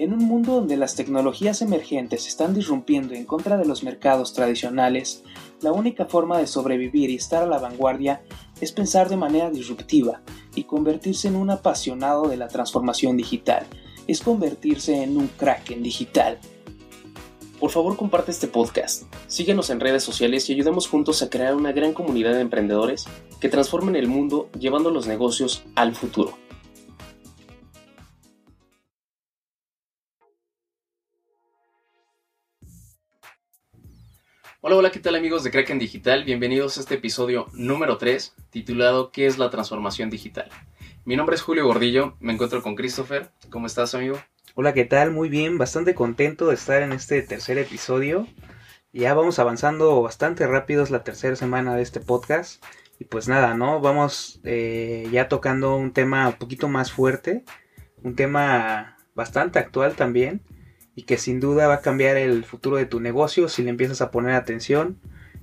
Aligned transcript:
En 0.00 0.14
un 0.14 0.24
mundo 0.24 0.54
donde 0.54 0.78
las 0.78 0.94
tecnologías 0.94 1.60
emergentes 1.60 2.26
están 2.26 2.54
disrumpiendo 2.54 3.12
en 3.12 3.26
contra 3.26 3.58
de 3.58 3.66
los 3.66 3.82
mercados 3.82 4.32
tradicionales, 4.32 5.22
la 5.60 5.72
única 5.72 6.06
forma 6.06 6.38
de 6.38 6.46
sobrevivir 6.46 7.10
y 7.10 7.16
estar 7.16 7.42
a 7.42 7.46
la 7.46 7.58
vanguardia 7.58 8.22
es 8.62 8.72
pensar 8.72 9.10
de 9.10 9.18
manera 9.18 9.50
disruptiva 9.50 10.22
y 10.54 10.64
convertirse 10.64 11.28
en 11.28 11.36
un 11.36 11.50
apasionado 11.50 12.28
de 12.28 12.38
la 12.38 12.48
transformación 12.48 13.18
digital, 13.18 13.66
es 14.06 14.22
convertirse 14.22 15.02
en 15.02 15.18
un 15.18 15.26
crack 15.26 15.72
en 15.72 15.82
digital. 15.82 16.38
Por 17.58 17.68
favor 17.68 17.98
comparte 17.98 18.30
este 18.30 18.48
podcast, 18.48 19.02
síguenos 19.26 19.68
en 19.68 19.80
redes 19.80 20.02
sociales 20.02 20.48
y 20.48 20.54
ayudemos 20.54 20.88
juntos 20.88 21.20
a 21.20 21.28
crear 21.28 21.54
una 21.54 21.72
gran 21.72 21.92
comunidad 21.92 22.32
de 22.32 22.40
emprendedores 22.40 23.04
que 23.38 23.50
transformen 23.50 23.96
el 23.96 24.08
mundo 24.08 24.48
llevando 24.58 24.90
los 24.90 25.06
negocios 25.06 25.62
al 25.74 25.94
futuro. 25.94 26.38
Hola, 34.62 34.76
hola, 34.76 34.90
¿qué 34.90 35.00
tal 35.00 35.14
amigos 35.14 35.42
de 35.42 35.50
Kraken 35.50 35.78
Digital? 35.78 36.24
Bienvenidos 36.24 36.76
a 36.76 36.80
este 36.80 36.96
episodio 36.96 37.46
número 37.54 37.96
3 37.96 38.34
titulado 38.50 39.10
¿Qué 39.10 39.24
es 39.24 39.38
la 39.38 39.48
transformación 39.48 40.10
digital? 40.10 40.50
Mi 41.06 41.16
nombre 41.16 41.34
es 41.34 41.40
Julio 41.40 41.64
Gordillo, 41.64 42.14
me 42.20 42.34
encuentro 42.34 42.62
con 42.62 42.74
Christopher. 42.74 43.30
¿Cómo 43.48 43.66
estás 43.66 43.94
amigo? 43.94 44.18
Hola, 44.54 44.74
¿qué 44.74 44.84
tal? 44.84 45.12
Muy 45.12 45.30
bien, 45.30 45.56
bastante 45.56 45.94
contento 45.94 46.48
de 46.48 46.56
estar 46.56 46.82
en 46.82 46.92
este 46.92 47.22
tercer 47.22 47.56
episodio. 47.56 48.26
Ya 48.92 49.14
vamos 49.14 49.38
avanzando 49.38 50.02
bastante 50.02 50.46
rápido, 50.46 50.82
es 50.82 50.90
la 50.90 51.04
tercera 51.04 51.36
semana 51.36 51.74
de 51.74 51.80
este 51.80 52.00
podcast. 52.00 52.62
Y 52.98 53.06
pues 53.06 53.28
nada, 53.28 53.54
¿no? 53.54 53.80
Vamos 53.80 54.42
eh, 54.44 55.08
ya 55.10 55.30
tocando 55.30 55.74
un 55.74 55.94
tema 55.94 56.28
un 56.28 56.34
poquito 56.34 56.68
más 56.68 56.92
fuerte, 56.92 57.44
un 58.02 58.14
tema 58.14 58.98
bastante 59.14 59.58
actual 59.58 59.96
también 59.96 60.42
y 60.94 61.02
que 61.02 61.18
sin 61.18 61.40
duda 61.40 61.66
va 61.66 61.74
a 61.74 61.80
cambiar 61.80 62.16
el 62.16 62.44
futuro 62.44 62.76
de 62.76 62.86
tu 62.86 63.00
negocio 63.00 63.48
si 63.48 63.62
le 63.62 63.70
empiezas 63.70 64.00
a 64.00 64.10
poner 64.10 64.34
atención 64.34 64.98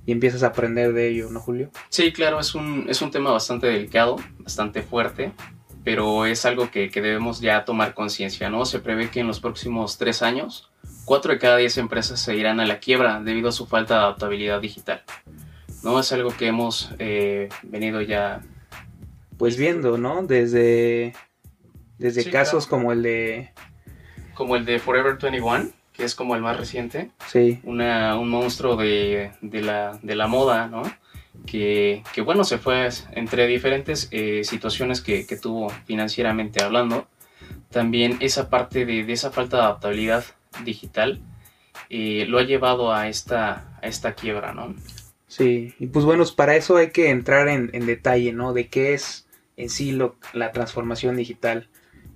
y 0.06 0.12
empiezas 0.12 0.42
a 0.42 0.48
aprender 0.48 0.92
de 0.92 1.08
ello, 1.08 1.28
¿no, 1.30 1.40
Julio? 1.40 1.70
Sí, 1.90 2.12
claro, 2.12 2.40
es 2.40 2.54
un, 2.54 2.86
es 2.88 3.02
un 3.02 3.10
tema 3.10 3.30
bastante 3.30 3.66
delicado, 3.66 4.16
bastante 4.38 4.82
fuerte, 4.82 5.32
pero 5.84 6.24
es 6.26 6.46
algo 6.46 6.70
que, 6.70 6.90
que 6.90 7.02
debemos 7.02 7.40
ya 7.40 7.64
tomar 7.64 7.94
conciencia, 7.94 8.48
¿no? 8.48 8.64
Se 8.64 8.78
prevé 8.78 9.10
que 9.10 9.20
en 9.20 9.26
los 9.26 9.40
próximos 9.40 9.98
tres 9.98 10.22
años, 10.22 10.70
cuatro 11.04 11.32
de 11.32 11.38
cada 11.38 11.56
diez 11.58 11.76
empresas 11.76 12.20
se 12.20 12.36
irán 12.36 12.60
a 12.60 12.66
la 12.66 12.78
quiebra 12.78 13.20
debido 13.20 13.50
a 13.50 13.52
su 13.52 13.66
falta 13.66 13.94
de 13.94 14.00
adaptabilidad 14.00 14.60
digital. 14.60 15.02
¿No? 15.82 16.00
Es 16.00 16.10
algo 16.12 16.30
que 16.36 16.46
hemos 16.46 16.90
eh, 16.98 17.48
venido 17.62 18.00
ya... 18.00 18.42
Pues 19.36 19.56
viendo, 19.56 19.98
¿no? 19.98 20.24
Desde, 20.24 21.14
desde 21.98 22.28
casos 22.28 22.66
como 22.66 22.92
el 22.92 23.02
de 23.02 23.52
como 24.38 24.54
el 24.54 24.64
de 24.64 24.78
Forever 24.78 25.18
21, 25.20 25.70
que 25.92 26.04
es 26.04 26.14
como 26.14 26.36
el 26.36 26.42
más 26.42 26.56
reciente. 26.56 27.10
Sí. 27.26 27.58
Una, 27.64 28.16
un 28.16 28.30
monstruo 28.30 28.76
de, 28.76 29.32
de, 29.40 29.62
la, 29.62 29.98
de 30.00 30.14
la 30.14 30.28
moda, 30.28 30.68
¿no? 30.68 30.82
Que, 31.44 32.04
que, 32.14 32.20
bueno, 32.20 32.44
se 32.44 32.58
fue 32.58 32.88
entre 33.12 33.48
diferentes 33.48 34.06
eh, 34.12 34.44
situaciones 34.44 35.00
que, 35.00 35.26
que, 35.26 35.36
tuvo 35.36 35.70
financieramente 35.86 36.62
hablando. 36.62 37.08
También 37.70 38.16
esa 38.20 38.48
parte 38.48 38.86
de, 38.86 39.02
de 39.02 39.12
esa 39.12 39.32
falta 39.32 39.56
de 39.56 39.62
adaptabilidad 39.64 40.24
digital 40.64 41.20
eh, 41.90 42.24
lo 42.28 42.38
ha 42.38 42.44
llevado 42.44 42.92
a 42.92 43.08
esta, 43.08 43.76
a 43.82 43.86
esta 43.88 44.14
quiebra, 44.14 44.54
¿no? 44.54 44.76
Sí, 45.26 45.74
y 45.80 45.88
pues 45.88 46.04
bueno, 46.04 46.24
para 46.36 46.54
eso 46.54 46.76
hay 46.76 46.90
que 46.90 47.10
entrar 47.10 47.48
en, 47.48 47.70
en 47.72 47.86
detalle, 47.86 48.32
¿no? 48.32 48.52
De 48.52 48.68
qué 48.68 48.94
es 48.94 49.26
en 49.56 49.68
sí 49.68 49.90
lo, 49.90 50.14
la 50.32 50.52
transformación 50.52 51.16
digital. 51.16 51.68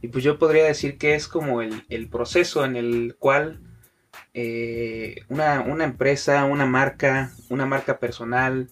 Y 0.02 0.08
pues 0.08 0.24
yo 0.24 0.36
podría 0.36 0.64
decir 0.64 0.98
que 0.98 1.14
es 1.14 1.28
como 1.28 1.62
el, 1.62 2.08
proceso 2.10 2.64
en 2.64 2.74
el 2.74 3.14
cual 3.18 3.60
eh, 4.34 5.22
una, 5.28 5.64
empresa, 5.84 6.44
una 6.44 6.66
marca, 6.66 7.30
una 7.48 7.66
marca 7.66 8.00
personal, 8.00 8.68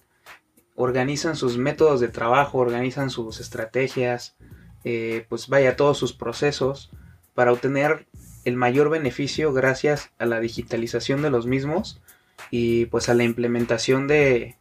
organizan 0.74 1.36
sus 1.36 1.56
métodos 1.56 2.00
de 2.00 2.08
trabajo, 2.08 2.58
organizan 2.58 3.10
sus 3.10 3.38
estrategias, 3.38 4.34
eh, 4.82 5.24
pues 5.28 5.46
vaya, 5.46 5.76
todos 5.76 5.98
sus 5.98 6.12
procesos 6.12 6.90
para 7.34 7.52
obtener 7.52 8.06
el 8.44 8.56
mayor 8.56 8.90
beneficio 8.90 9.52
gracias 9.52 10.10
a 10.18 10.26
la 10.26 10.40
digitalización 10.40 11.22
de 11.22 11.30
los 11.30 11.46
mismos 11.46 12.02
y 12.50 12.86
pues 12.86 13.08
a 13.08 13.14
la 13.14 13.22
implementación 13.22 14.08
de, 14.08 14.56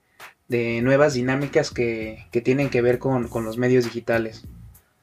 nuevas 0.84 1.16
dinámicas 1.16 1.72
que, 1.72 2.28
tienen 2.44 2.70
que 2.70 2.84
ver 2.84 3.00
con 3.00 3.28
los 3.44 3.58
medios 3.58 3.86
digitales. 3.86 4.46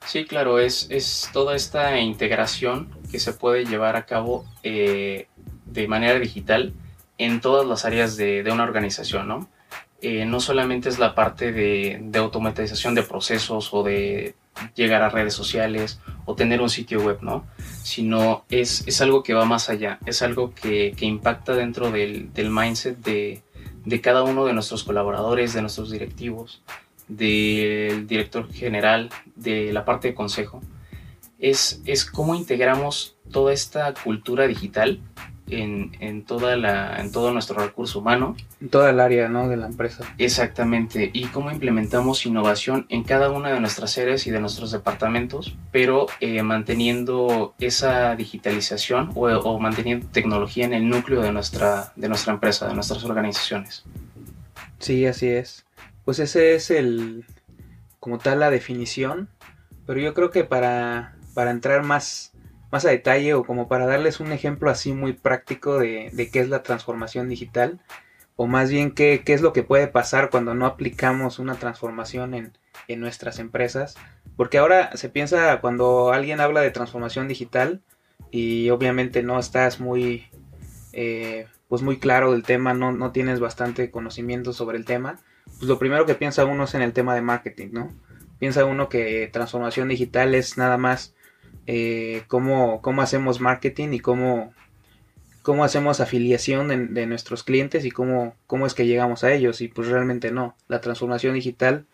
Sí, 0.06 0.25
claro, 0.25 0.61
es, 0.61 0.87
es 0.89 1.28
toda 1.33 1.56
esta 1.56 1.99
integración 1.99 2.89
que 3.11 3.19
se 3.19 3.33
puede 3.33 3.65
llevar 3.65 3.97
a 3.97 4.06
cabo 4.06 4.44
eh, 4.62 5.27
de 5.65 5.89
manera 5.89 6.19
digital 6.21 6.75
en 7.19 7.41
todas 7.41 7.67
las 7.67 7.84
áreas 7.84 8.16
de, 8.16 8.45
una 8.53 8.62
organización, 8.62 9.27
¿no? 9.27 9.49
Eh, 10.00 10.25
no 10.25 10.39
solamente 10.39 10.89
es 10.89 11.00
la 11.00 11.16
parte 11.16 11.50
de, 11.50 12.09
automatización 12.15 12.95
de 12.95 13.03
procesos 13.03 13.71
o 13.72 13.83
de 13.83 14.37
llegar 14.77 15.03
a 15.03 15.09
redes 15.09 15.34
sociales 15.34 15.99
o 16.25 16.37
tener 16.37 16.61
un 16.61 16.71
sitio 16.71 17.00
web, 17.00 17.19
¿no? 17.22 17.45
Sino 17.83 18.45
es, 18.49 19.00
algo 19.00 19.25
que 19.25 19.34
va 19.34 19.45
más 19.45 19.71
allá, 19.71 19.99
es 20.06 20.22
algo 20.22 20.55
que, 20.55 20.95
impacta 21.00 21.55
dentro 21.55 21.91
del, 21.91 22.33
del 22.33 22.50
mindset 22.50 22.99
de, 22.99 23.43
de, 23.84 24.00
cada 24.00 24.22
uno 24.22 24.45
de 24.45 24.53
nuestros 24.53 24.84
colaboradores, 24.84 25.53
de 25.53 25.62
nuestros 25.62 25.91
directivos, 25.91 26.62
del 27.09 28.06
director 28.06 28.53
general, 28.53 29.11
de 29.34 29.72
la 29.72 29.84
parte 29.84 30.09
de 30.09 30.15
consejo, 30.15 30.61
es, 31.39 31.83
es 31.84 32.05
cómo 32.05 32.34
integramos 32.34 33.17
toda 33.31 33.53
esta 33.53 33.93
cultura 33.94 34.47
digital 34.47 35.00
en, 35.49 35.93
en, 36.00 36.25
toda 36.25 36.56
la, 36.56 37.00
en 37.00 37.12
todo 37.12 37.33
nuestro 37.33 37.59
recurso 37.61 38.00
humano. 38.00 38.37
En 38.61 38.69
toda 38.69 38.91
el 38.91 39.00
área 39.00 39.28
¿no? 39.28 39.49
de 39.49 39.56
la 39.56 39.66
empresa. 39.66 40.05
Exactamente, 40.19 41.11
y 41.12 41.27
cómo 41.27 41.50
implementamos 41.50 42.27
innovación 42.27 42.87
en 42.89 43.05
cada 43.05 43.31
una 43.31 43.50
de 43.50 43.61
nuestras 43.61 43.97
áreas 43.99 44.27
y 44.27 44.31
de 44.31 44.41
nuestros 44.41 44.72
departamentos, 44.72 45.55
pero 45.71 46.06
eh, 46.21 46.43
manteniendo 46.43 47.55
esa 47.61 48.16
digitalización 48.16 49.12
o, 49.15 49.27
o, 49.28 49.61
manteniendo 49.61 50.06
tecnología 50.09 50.65
en 50.65 50.72
el 50.72 50.89
núcleo 50.89 51.21
de 51.21 51.33
nuestra, 51.33 51.93
de 51.95 52.09
nuestra 52.09 52.33
empresa, 52.33 52.66
de 52.66 52.75
nuestras 52.75 53.05
organizaciones. 53.05 53.84
Sí, 54.78 55.06
así 55.06 55.28
es 55.28 55.66
pues 56.06 56.21
ese 56.21 56.55
es 56.55 56.71
el, 56.71 57.27
como 57.99 58.19
tal, 58.19 58.41
la 58.41 58.50
definición. 58.50 59.28
Pero 59.87 60.00
yo 60.00 60.15
creo 60.15 60.31
que 60.31 60.44
para, 60.44 61.17
para 61.34 61.50
entrar 61.50 61.83
más, 61.83 62.33
más 62.71 62.84
a 62.84 62.91
detalle 62.91 63.34
o 63.34 63.44
como 63.44 63.69
para 63.69 63.87
darles 63.87 64.21
un 64.21 64.31
ejemplo 64.31 64.71
así 64.71 64.93
muy 64.93 65.12
práctico 65.12 65.78
de, 65.78 66.11
de 66.12 66.31
qué 66.31 66.41
es 66.41 66.49
la 66.49 66.62
transformación 66.62 67.28
digital, 67.28 67.81
o 68.37 68.47
más 68.47 68.71
bien 68.71 68.93
qué, 68.93 69.22
qué, 69.25 69.34
es 69.34 69.43
lo 69.43 69.53
que 69.53 69.65
puede 69.65 69.89
pasar 69.89 70.31
cuando 70.31 70.55
no 70.55 70.66
aplicamos 70.66 71.41
una 71.41 71.56
transformación 71.56 72.34
en, 72.34 72.56
en 72.87 73.00
nuestras 73.00 73.41
empresas. 73.41 73.97
Porque 74.37 74.59
ahora 74.59 74.97
se 74.97 75.09
piensa 75.09 75.61
cuando 75.61 76.12
alguien 76.12 76.41
habla 76.41 76.61
de 76.61 76.71
transformación 76.71 77.27
digital 77.27 77.83
y 78.31 78.71
obviamente 78.71 79.25
no 79.25 79.41
estás 79.41 79.81
muy, 79.81 80.27
eh, 80.93 81.47
pues 81.69 81.83
muy 81.83 81.99
claro 81.99 82.31
del 82.31 82.45
tema, 82.45 82.75
no, 82.75 82.93
no 82.93 83.11
tienes 83.11 83.41
bastante 83.41 83.91
conocimiento 83.91 84.53
sobre 84.53 84.78
el 84.78 84.84
tema, 84.84 85.19
pues 85.59 85.69
lo 85.69 85.79
primero 85.79 86.07
que 86.07 86.15
piensa 86.15 86.45
uno 86.45 86.65
es 86.65 86.75
en 86.75 86.83
el 86.83 86.93
tema 86.93 87.15
de 87.15 87.23
marketing, 87.23 87.69
¿no? 87.73 87.93
Piensa 88.39 88.65
uno 88.65 88.89
que 88.89 89.29
transformación 89.33 89.89
digital 89.89 90.34
es 90.34 90.59
nada 90.59 90.77
más 90.77 91.15
eh, 91.67 92.25
cómo, 92.29 92.81
hacemos 93.01 93.41
marketing 93.41 93.93
y 93.93 94.01
cómo, 94.01 94.53
cómo 95.43 95.65
hacemos 95.65 96.01
afiliación 96.01 96.95
de, 96.95 97.07
nuestros 97.07 97.43
clientes 97.43 97.84
y 97.84 97.91
cómo, 97.91 98.37
cómo 98.47 98.67
es 98.67 98.75
que 98.75 98.87
llegamos 98.87 99.25
a 99.25 99.33
ellos. 99.33 99.62
Y 99.62 99.69
pues 99.69 99.89
realmente 99.89 100.31
no. 100.31 100.55
La 100.69 100.83
transformación 100.83 101.34
digital, 101.34 101.87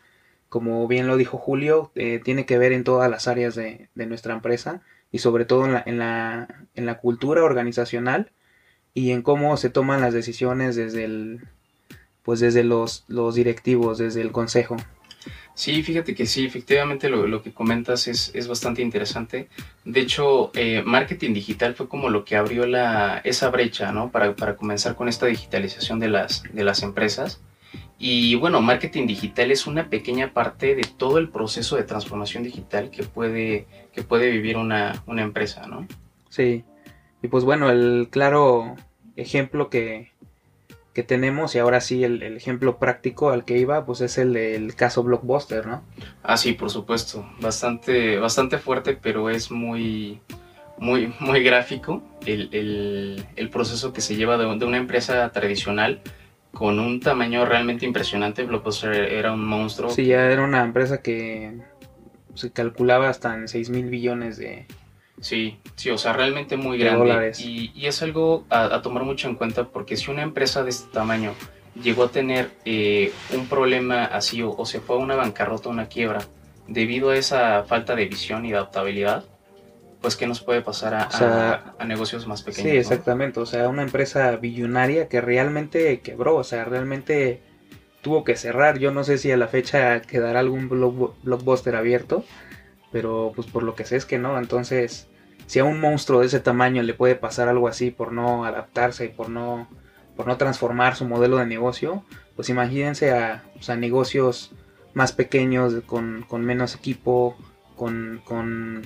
como 0.48 0.86
bien 0.88 1.06
lo 1.06 1.16
dijo 1.16 1.38
Julio, 1.38 1.92
eh, 1.94 2.20
tiene 2.22 2.44
que 2.44 2.58
ver 2.58 2.72
en 2.72 2.82
todas 2.82 3.08
las 3.08 3.28
áreas 3.28 3.54
de, 3.54 3.88
nuestra 3.94 4.34
empresa 4.34 4.82
y 5.12 5.18
sobre 5.18 5.44
todo 5.44 5.66
en, 5.66 5.98
la, 5.98 6.48
en 6.74 6.86
la 6.86 6.98
cultura 6.98 7.44
organizacional 7.44 8.32
y 8.94 9.12
en 9.12 9.22
cómo 9.22 9.56
se 9.56 9.70
toman 9.70 10.00
las 10.00 10.14
decisiones 10.14 10.74
desde 10.74 11.04
el, 11.04 11.40
pues 12.22 12.40
desde 12.40 12.64
los, 12.64 13.04
los 13.08 13.34
directivos, 13.34 13.98
desde 13.98 14.20
el 14.20 14.32
consejo. 14.32 14.76
Sí, 15.54 15.82
fíjate 15.82 16.14
que 16.14 16.26
sí, 16.26 16.46
efectivamente 16.46 17.10
lo, 17.10 17.26
lo 17.26 17.42
que 17.42 17.52
comentas 17.52 18.08
es, 18.08 18.30
es, 18.34 18.48
bastante 18.48 18.80
interesante. 18.80 19.48
De 19.84 20.00
hecho, 20.00 20.50
eh, 20.54 20.82
marketing 20.84 21.34
digital 21.34 21.74
fue 21.74 21.88
como 21.88 22.08
lo 22.08 22.24
que 22.24 22.36
abrió 22.36 22.66
la, 22.66 23.20
esa 23.24 23.50
brecha, 23.50 23.92
¿no? 23.92 24.10
Para, 24.10 24.34
para, 24.34 24.56
comenzar 24.56 24.96
con 24.96 25.08
esta 25.08 25.26
digitalización 25.26 25.98
de 25.98 26.08
las, 26.08 26.42
de 26.50 26.64
las 26.64 26.82
empresas. 26.82 27.40
Y 27.98 28.34
bueno, 28.36 28.62
marketing 28.62 29.06
digital 29.06 29.50
es 29.50 29.66
una 29.66 29.88
pequeña 29.90 30.32
parte 30.32 30.74
de 30.74 30.82
todo 30.82 31.18
el 31.18 31.28
proceso 31.28 31.76
de 31.76 31.84
transformación 31.84 32.42
digital 32.42 32.90
que 32.90 33.02
puede, 33.02 33.66
que 33.92 34.02
puede 34.02 34.30
vivir 34.30 34.56
una, 34.56 35.02
una 35.06 35.22
empresa, 35.22 35.66
¿no? 35.66 35.86
Sí, 36.30 36.64
y 37.22 37.28
pues 37.28 37.44
bueno, 37.44 37.70
el 37.70 38.08
claro 38.10 38.74
ejemplo 39.16 39.68
que, 39.68 40.11
que 40.92 41.02
tenemos 41.02 41.54
y 41.54 41.58
ahora 41.58 41.80
sí 41.80 42.04
el, 42.04 42.22
ejemplo 42.22 42.78
práctico 42.78 43.30
al 43.30 43.44
que 43.44 43.58
iba 43.58 43.84
pues 43.86 44.00
es 44.00 44.18
el 44.18 44.34
del 44.34 44.74
caso 44.74 45.02
Blockbuster, 45.02 45.66
¿no? 45.66 45.82
Ah, 46.22 46.36
sí, 46.36 46.52
por 46.52 46.70
supuesto, 46.70 47.26
bastante, 47.40 48.18
bastante 48.18 48.58
fuerte, 48.58 48.98
pero 49.00 49.30
es 49.30 49.50
muy, 49.50 50.20
muy, 50.78 51.14
muy 51.20 51.42
gráfico 51.42 52.02
el, 52.26 53.24
proceso 53.50 53.92
que 53.92 54.00
se 54.00 54.16
lleva 54.16 54.36
de, 54.36 54.46
una 54.46 54.76
empresa 54.76 55.30
tradicional 55.32 56.02
con 56.52 56.78
un 56.78 57.00
tamaño 57.00 57.44
realmente 57.46 57.86
impresionante. 57.86 58.44
Blockbuster 58.44 58.94
era 58.94 59.32
un 59.32 59.44
monstruo. 59.44 59.90
Sí, 59.90 60.06
ya 60.06 60.30
era 60.30 60.44
una 60.44 60.62
empresa 60.62 61.00
que 61.00 61.58
se 62.34 62.50
calculaba 62.50 63.08
hasta 63.08 63.34
en 63.34 63.48
6 63.48 63.70
mil 63.70 63.86
billones 63.88 64.36
de... 64.36 64.66
Sí, 65.20 65.58
sí, 65.76 65.90
o 65.90 65.98
sea, 65.98 66.12
realmente 66.12 66.56
muy 66.56 66.78
grande. 66.78 67.32
Y, 67.38 67.86
es 67.86 68.02
algo 68.02 68.44
a, 68.50 68.82
tomar 68.82 69.04
mucho 69.04 69.28
en 69.28 69.36
cuenta 69.36 69.64
porque 69.64 69.96
si 69.96 70.10
una 70.10 70.22
empresa 70.22 70.64
de 70.64 70.70
este 70.70 70.90
tamaño 70.92 71.34
llegó 71.80 72.04
a 72.04 72.08
tener 72.10 72.50
eh, 72.64 73.12
un 73.32 73.46
problema 73.46 74.04
así 74.04 74.42
o, 74.42 74.64
se 74.66 74.80
fue 74.80 74.96
a 74.96 74.98
una 74.98 75.14
bancarrota, 75.14 75.68
una 75.68 75.86
quiebra, 75.86 76.20
debido 76.66 77.10
a 77.10 77.16
esa 77.16 77.64
falta 77.64 77.94
de 77.94 78.06
visión 78.06 78.44
y 78.44 78.50
de 78.50 78.56
adaptabilidad, 78.56 79.24
pues 80.00 80.16
qué 80.16 80.26
nos 80.26 80.40
puede 80.40 80.62
pasar 80.62 80.94
a, 80.94 81.74
a, 81.78 81.84
negocios 81.84 82.26
más 82.26 82.42
pequeños. 82.42 82.72
Sí, 82.72 82.76
exactamente. 82.76 83.38
O 83.38 83.46
sea, 83.46 83.68
una 83.68 83.82
empresa 83.82 84.34
billonaria 84.36 85.08
que 85.08 85.20
realmente 85.20 86.00
quebró, 86.00 86.36
o 86.36 86.44
sea, 86.44 86.64
realmente 86.64 87.40
tuvo 88.02 88.24
que 88.24 88.36
cerrar. 88.36 88.78
Yo 88.78 88.90
no 88.90 89.04
sé 89.04 89.16
si 89.16 89.30
a 89.30 89.36
la 89.36 89.46
fecha 89.46 90.02
quedará 90.02 90.40
algún 90.40 90.68
blockbuster 90.68 91.76
abierto, 91.76 92.24
pero 92.92 93.32
pues 93.34 93.48
por 93.48 93.62
lo 93.62 93.74
que 93.74 93.84
sé 93.84 93.96
es 93.96 94.06
que 94.06 94.18
no. 94.18 94.38
Entonces, 94.38 95.08
si 95.46 95.58
a 95.58 95.64
un 95.64 95.80
monstruo 95.80 96.20
de 96.20 96.26
ese 96.26 96.40
tamaño 96.40 96.82
le 96.82 96.94
puede 96.94 97.16
pasar 97.16 97.48
algo 97.48 97.66
así 97.66 97.90
por 97.90 98.12
no 98.12 98.44
adaptarse 98.44 99.06
y 99.06 99.08
por 99.08 99.28
no, 99.30 99.68
por 100.16 100.26
no 100.26 100.36
transformar 100.36 100.94
su 100.94 101.06
modelo 101.06 101.38
de 101.38 101.46
negocio, 101.46 102.04
pues 102.36 102.48
imagínense 102.48 103.10
a, 103.10 103.42
a 103.66 103.76
negocios 103.76 104.52
más 104.94 105.12
pequeños, 105.12 105.74
con, 105.86 106.24
con 106.28 106.44
menos 106.44 106.74
equipo, 106.74 107.36
con, 107.76 108.22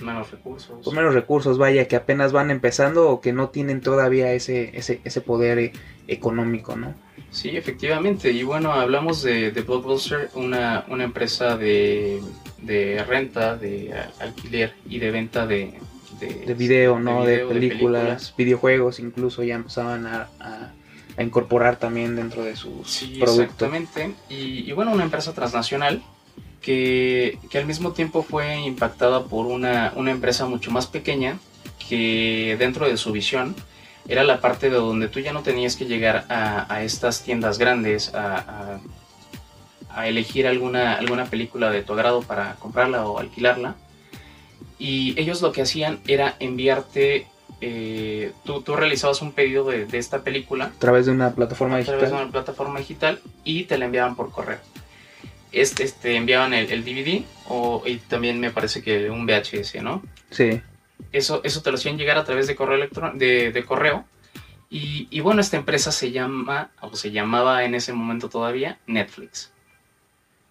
menos 0.03 0.31
recursos. 0.31 0.83
Con 0.83 0.95
menos 0.95 1.13
recursos, 1.13 1.57
vaya, 1.57 1.87
que 1.87 1.95
apenas 1.95 2.31
van 2.31 2.51
empezando 2.51 3.09
o 3.09 3.21
que 3.21 3.33
no 3.33 3.49
tienen 3.49 3.81
todavía 3.81 4.33
ese, 4.33 4.77
ese, 4.77 5.01
ese 5.03 5.21
poder 5.21 5.59
eh, 5.59 5.73
económico, 6.07 6.75
¿no? 6.75 6.93
Sí, 7.31 7.55
efectivamente. 7.57 8.31
Y 8.31 8.43
bueno, 8.43 8.71
hablamos 8.71 9.21
de, 9.21 9.51
de 9.51 9.61
Blockbuster, 9.61 10.29
una, 10.35 10.85
una 10.87 11.03
empresa 11.03 11.57
de, 11.57 12.21
de, 12.61 13.03
renta, 13.03 13.55
de 13.55 13.93
alquiler 14.19 14.73
y 14.87 14.99
de 14.99 15.11
venta 15.11 15.45
de... 15.45 15.73
De, 16.19 16.55
video, 16.55 16.99
¿no? 16.99 17.23
De, 17.25 17.45
películas, 17.45 18.33
videojuegos, 18.35 18.99
incluso 18.99 19.43
ya 19.43 19.53
empezaban 19.53 20.07
a, 20.07 20.27
a, 20.39 20.73
incorporar 21.21 21.77
también 21.77 22.15
dentro 22.15 22.43
de 22.43 22.55
sus 22.55 22.89
sí, 22.89 23.19
Exactamente. 23.21 24.15
Y, 24.27 24.67
y 24.67 24.71
bueno, 24.71 24.93
una 24.93 25.03
empresa 25.03 25.33
transnacional 25.33 26.01
que, 26.61 27.39
al 27.53 27.65
mismo 27.65 27.91
tiempo 27.91 28.23
fue 28.23 28.59
impactada 28.59 29.23
por 29.25 29.45
una, 29.45 29.93
empresa 29.95 30.45
mucho 30.45 30.71
más 30.71 30.87
pequeña 30.87 31.37
que 31.87 32.55
dentro 32.59 32.87
de 32.87 32.97
su 32.97 33.11
visión 33.11 33.55
era 34.07 34.23
la 34.23 34.39
parte 34.39 34.69
de 34.69 34.77
donde 34.77 35.07
tú 35.07 35.19
ya 35.19 35.33
no 35.33 35.43
tenías 35.43 35.75
que 35.75 35.85
llegar 35.85 36.25
a, 36.29 36.83
estas 36.83 37.23
tiendas 37.23 37.57
grandes 37.57 38.13
a, 38.13 38.79
elegir 40.05 40.45
alguna, 40.45 40.93
alguna 40.93 41.25
película 41.25 41.71
de 41.71 41.81
tu 41.81 41.93
agrado 41.93 42.21
para 42.21 42.55
comprarla 42.55 43.07
o 43.07 43.17
alquilarla. 43.17 43.75
Y 44.77 45.19
ellos 45.19 45.41
lo 45.41 45.51
que 45.51 45.63
hacían 45.63 45.99
era 46.05 46.35
enviarte, 46.39 47.25
eh, 47.61 48.31
tú, 48.43 48.61
realizabas 48.75 49.23
un 49.23 49.31
pedido 49.31 49.65
de, 49.65 49.87
de, 49.87 49.97
esta 49.97 50.21
película. 50.21 50.65
A 50.65 50.79
través 50.79 51.07
de 51.07 51.13
una 51.13 51.31
plataforma 51.33 51.77
digital. 51.77 51.95
A 51.95 51.97
través 51.97 52.15
de 52.15 52.23
una 52.23 52.31
plataforma 52.31 52.77
digital 52.77 53.19
y 53.43 53.63
te 53.63 53.79
la 53.79 53.85
enviaban 53.85 54.15
por 54.15 54.29
correo 54.29 54.59
este, 55.51 55.83
este, 55.83 56.15
enviaban 56.15 56.53
el, 56.53 56.83
DVD 56.83 57.23
o, 57.47 57.83
y 57.85 57.97
también 57.97 58.39
me 58.39 58.51
parece 58.51 58.81
que 58.81 59.09
un 59.09 59.25
VHS, 59.25 59.81
¿no? 59.81 60.03
Sí. 60.29 60.61
Eso, 61.11 61.41
eso 61.43 61.61
te 61.61 61.71
lo 61.71 61.77
hacían 61.77 61.97
llegar 61.97 62.17
a 62.17 62.23
través 62.23 62.47
de 62.47 62.55
correo 62.55 62.75
electrónico, 62.75 63.17
de, 63.17 63.63
correo. 63.65 64.05
Y, 64.69 65.19
bueno, 65.21 65.39
esta 65.39 65.55
empresa 65.55 65.93
se 65.93 66.11
llama, 66.11 66.71
o 66.81 66.93
se 66.95 67.11
llamaba 67.11 67.63
en 67.63 67.73
ese 67.73 67.93
momento 67.93 68.27
todavía, 68.29 68.79
Netflix. 68.85 69.51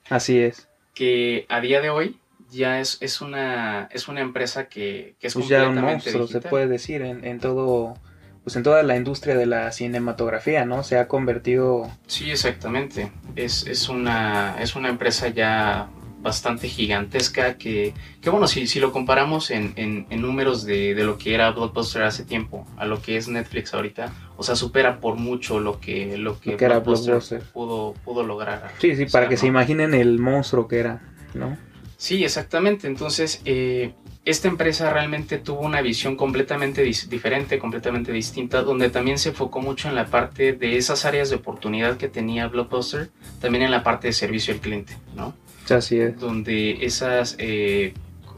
Así 0.09 0.39
es. 0.39 0.69
Que 0.95 1.45
a 1.51 1.61
día 1.61 1.83
de 1.83 1.91
hoy 1.91 2.19
ya 2.51 2.81
es, 2.81 2.97
es, 3.03 3.21
una, 3.21 3.89
es 3.93 4.09
una 4.09 4.23
empresa 4.23 4.69
que, 4.69 5.15
es 5.21 5.35
pues 5.35 5.49
ya 5.49 5.69
un 5.69 5.81
monstruo, 5.81 6.27
se 6.27 6.41
puede 6.41 6.67
decir, 6.67 7.03
en, 7.03 7.25
en 7.27 7.41
todo 7.41 7.99
pues 8.47 8.55
en 8.55 8.63
toda 8.63 8.85
la 8.85 8.95
industria 8.95 9.35
de 9.35 9.45
la 9.45 9.73
cinematografía, 9.73 10.65
¿no? 10.65 10.85
Se 10.85 10.97
ha 10.99 11.09
convertido... 11.09 11.91
Sí, 12.07 12.31
exactamente. 12.31 13.11
Es, 13.35 13.67
es, 13.67 13.89
una, 13.89 14.55
es 14.63 14.77
una 14.77 14.89
empresa 14.89 15.27
ya 15.27 15.89
bastante 16.21 16.69
gigantesca 16.69 17.59
que, 17.59 17.93
que 18.21 18.31
bueno, 18.31 18.47
si, 18.47 18.69
si 18.69 18.79
lo 18.79 18.93
comparamos 18.93 19.51
en, 19.51 19.75
en, 19.75 20.23
números 20.23 20.65
de, 20.65 20.95
de, 20.95 21.03
lo 21.03 21.19
que 21.19 21.35
era 21.35 21.51
Blockbuster 21.51 22.05
hace 22.05 22.25
tiempo 22.25 22.65
a 22.77 22.87
lo 22.87 23.03
que 23.03 23.17
es 23.17 23.27
Netflix 23.27 23.75
ahorita, 23.75 24.13
o 24.37 24.45
sea, 24.45 24.55
supera 24.55 25.01
por 25.01 25.17
mucho 25.17 25.59
lo 25.59 25.81
que, 25.81 26.17
lo 26.17 26.39
que, 26.39 26.53
era 26.53 26.79
Blockbuster 26.79 27.43
pudo, 27.53 27.95
pudo 28.05 28.23
lograr. 28.23 28.71
Sí, 28.79 28.95
sí, 28.95 29.07
para 29.07 29.29
que 29.29 29.37
se 29.37 29.49
imaginen 29.49 29.93
el 29.93 30.21
monstruo 30.21 30.69
que 30.69 30.79
era, 30.79 31.03
¿no? 31.35 31.59
Sí, 31.97 32.23
exactamente. 32.23 32.87
Entonces, 32.87 33.43
eh, 33.45 33.93
esta 34.27 34.49
empresa 34.49 34.93
realmente 34.93 35.39
tuvo 35.39 35.61
una 35.61 35.81
visión 35.81 36.17
completamente 36.17 36.83
diferente, 36.83 37.61
completamente 37.61 38.11
distinta, 38.11 38.63
donde 38.63 38.91
también 38.91 39.19
se 39.19 39.29
enfocó 39.29 39.61
mucho 39.61 39.89
en 39.89 39.95
la 39.95 40.07
parte 40.07 40.53
de 40.53 40.77
esas 40.77 41.05
áreas 41.05 41.31
de 41.31 41.37
oportunidad 41.37 41.97
que 41.97 42.09
tenía 42.09 42.49
Blockbuster, 42.49 43.11
también 43.41 43.63
en 43.63 43.71
la 43.71 43.85
parte 43.85 44.09
de 44.09 44.13
servicio 44.13 44.53
al 44.53 44.59
cliente, 44.59 44.97
¿no? 45.15 45.33
Así 45.71 46.01
es. 46.01 46.19
Donde 46.19 46.85
esas, 46.85 47.37
eh, 47.39 47.95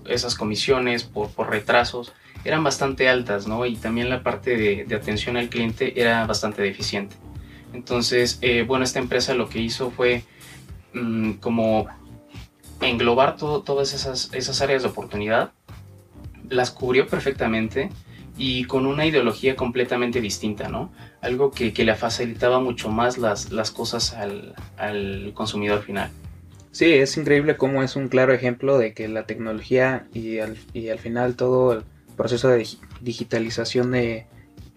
esas 0.06 0.34
comisiones 0.34 1.04
por, 1.04 1.30
por, 1.30 1.48
retrasos 1.48 2.12
eran 2.44 2.62
bastante 2.62 3.08
altas, 3.08 3.46
¿no? 3.48 3.64
Y 3.64 3.76
también 3.76 4.10
la 4.10 4.22
parte 4.22 4.84
de, 4.84 4.94
atención 4.94 5.38
al 5.38 5.48
cliente 5.48 5.98
era 5.98 6.26
bastante 6.26 6.60
deficiente. 6.60 7.16
Entonces, 7.72 8.38
eh, 8.42 8.62
bueno, 8.62 8.84
esta 8.84 8.98
empresa 8.98 9.32
lo 9.32 9.48
que 9.48 9.60
hizo 9.60 9.90
fue 9.90 10.22
mm, 10.92 11.32
como 11.34 11.86
englobar 12.82 13.38
todo, 13.38 13.62
todas 13.62 13.94
esas, 13.94 14.28
esas 14.34 14.60
áreas 14.60 14.82
de 14.82 14.90
oportunidad 14.90 15.52
las 16.50 16.70
cubrió 16.70 17.06
perfectamente 17.06 17.90
y 18.36 18.64
con 18.64 18.86
una 18.86 19.04
ideología 19.04 19.56
completamente 19.56 20.20
distinta, 20.20 20.68
¿no? 20.68 20.92
Algo 21.20 21.50
que, 21.50 21.72
le 21.72 21.94
facilitaba 21.96 22.60
mucho 22.60 22.88
más 22.88 23.18
las, 23.18 23.50
las 23.50 23.70
cosas 23.72 24.14
al, 24.14 25.32
consumidor 25.34 25.82
final. 25.82 26.10
Sí, 26.70 26.92
es 26.92 27.16
increíble 27.16 27.56
cómo 27.56 27.82
es 27.82 27.96
un 27.96 28.08
claro 28.08 28.32
ejemplo 28.32 28.78
de 28.78 28.94
que 28.94 29.08
la 29.08 29.26
tecnología 29.26 30.06
y 30.14 30.38
al, 30.38 30.56
y 30.72 30.90
al 30.90 30.98
final 31.00 31.34
todo 31.34 31.72
el 31.72 31.82
proceso 32.16 32.48
de 32.48 32.64
digitalización 33.00 33.90
de, 33.90 34.26